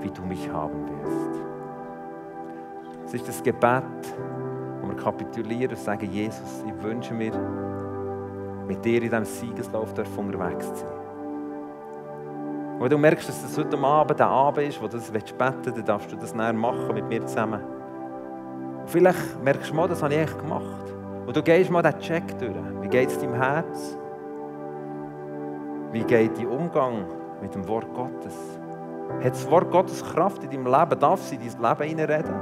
wie 0.00 0.10
du 0.10 0.22
mich 0.22 0.50
haben 0.50 0.88
wirst. 0.88 1.40
Es 3.06 3.14
ist 3.14 3.28
das 3.28 3.42
Gebet, 3.44 3.84
wo 4.80 4.88
wir 4.88 4.96
kapitulieren 4.96 5.70
und 5.70 5.78
sagen, 5.78 6.10
Jesus, 6.10 6.64
ich 6.66 6.82
wünsche 6.82 7.14
mir, 7.14 7.32
mit 8.66 8.84
dir 8.84 8.96
in 9.00 9.10
diesem 9.10 9.24
Siegeslauf 9.24 9.90
unterwegs 10.16 10.66
zu 10.66 10.80
sein. 10.80 11.03
Wenn 12.78 12.90
du 12.90 12.98
merkst, 12.98 13.28
dass 13.28 13.44
es 13.44 13.56
heute 13.56 13.78
Abend 13.78 14.18
der 14.18 14.26
Abend 14.26 14.68
ist, 14.68 14.82
wo 14.82 14.88
du 14.88 14.96
das 14.96 15.10
beten 15.10 15.32
willst, 15.62 15.78
dann 15.78 15.84
darfst 15.84 16.10
du 16.10 16.16
das 16.16 16.34
näher 16.34 16.52
machen 16.52 16.92
mit 16.92 17.08
mir 17.08 17.24
zusammen. 17.24 17.62
Und 18.80 18.90
vielleicht 18.90 19.42
merkst 19.42 19.70
du 19.70 19.74
mal, 19.74 19.88
das 19.88 20.02
habe 20.02 20.12
ich 20.14 20.20
echt 20.20 20.38
gemacht. 20.38 20.92
Und 21.26 21.36
du 21.36 21.42
gehst 21.42 21.70
mal 21.70 21.82
diesen 21.82 22.00
Check 22.00 22.38
durch. 22.38 22.52
Wie 22.82 22.88
geht 22.88 23.08
es 23.08 23.18
deinem 23.18 23.34
Herz? 23.34 23.96
Wie 25.92 26.02
geht 26.02 26.36
dein 26.36 26.48
Umgang 26.48 27.06
mit 27.40 27.54
dem 27.54 27.66
Wort 27.68 27.86
Gottes? 27.94 28.36
Hat 29.22 29.32
das 29.32 29.48
Wort 29.48 29.70
Gottes 29.70 30.04
Kraft 30.04 30.42
in 30.42 30.50
deinem 30.50 30.66
Leben? 30.66 30.98
Darf 30.98 31.22
sie 31.22 31.36
in 31.36 31.42
dein 31.42 31.78
Leben 31.78 31.88
hineinreden? 31.88 32.34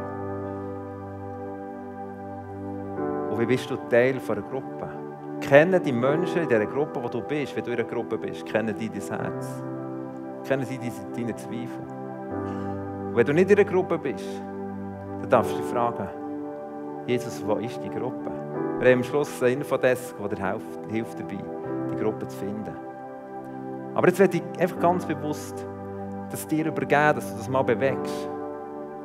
Und 3.30 3.38
wie 3.38 3.46
bist 3.46 3.70
du 3.70 3.76
Teil 3.88 4.18
einer 4.28 4.42
Gruppe? 4.42 4.88
Kennen 5.40 5.82
die 5.82 5.92
Menschen 5.92 6.42
in 6.42 6.48
dieser 6.48 6.66
Gruppe, 6.66 7.02
wo 7.02 7.08
du 7.08 7.20
bist, 7.20 7.54
wenn 7.54 7.64
du 7.64 7.72
in 7.72 7.78
einer 7.78 7.88
Gruppe 7.88 8.16
bist, 8.16 8.46
kennen 8.46 8.74
die 8.76 8.88
dein 8.88 9.20
Herz? 9.20 9.62
Kennen 10.46 10.64
sie 10.64 10.78
deine 10.78 11.34
Zweifel? 11.36 11.80
Und 13.08 13.16
wenn 13.16 13.26
du 13.26 13.34
nicht 13.34 13.50
in 13.50 13.58
einer 13.58 13.68
Gruppe 13.68 13.98
bist, 13.98 14.24
dann 15.20 15.30
darfst 15.30 15.52
du 15.52 15.56
dich 15.56 15.66
fragen, 15.66 16.08
Jesus, 17.06 17.42
wo 17.46 17.56
ist 17.56 17.80
die 17.82 17.90
Gruppe? 17.90 18.30
Wir 18.80 18.90
haben 18.90 18.98
am 18.98 19.04
Schluss 19.04 19.42
einen 19.42 19.58
Infodesk, 19.58 20.16
der 20.18 20.28
dir 20.28 20.52
hilft, 20.52 20.90
hilft 20.90 21.20
dabei, 21.20 21.38
die 21.92 21.96
Gruppe 21.96 22.26
zu 22.26 22.36
finden. 22.36 22.76
Aber 23.94 24.08
jetzt 24.08 24.18
werde 24.18 24.38
ich 24.38 24.60
einfach 24.60 24.80
ganz 24.80 25.04
bewusst 25.04 25.66
das 26.30 26.46
dir 26.46 26.66
übergeben, 26.66 27.14
dass 27.14 27.30
du 27.30 27.36
das 27.36 27.48
mal 27.48 27.62
bewegst. 27.62 28.28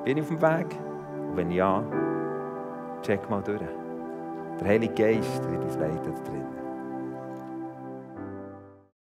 Bin 0.06 0.18
ich 0.18 0.24
auf 0.24 0.30
dem 0.30 0.42
Weg? 0.42 0.68
Und 1.30 1.38
wenn 1.38 1.52
ja, 1.52 1.84
check 3.02 3.30
mal 3.30 3.44
durch. 3.44 3.60
Der 4.60 4.68
Heilige 4.68 4.94
Geist 4.94 5.52
wird 5.52 5.64
uns 5.64 5.76
leiten 5.76 6.14
drin. 6.24 6.67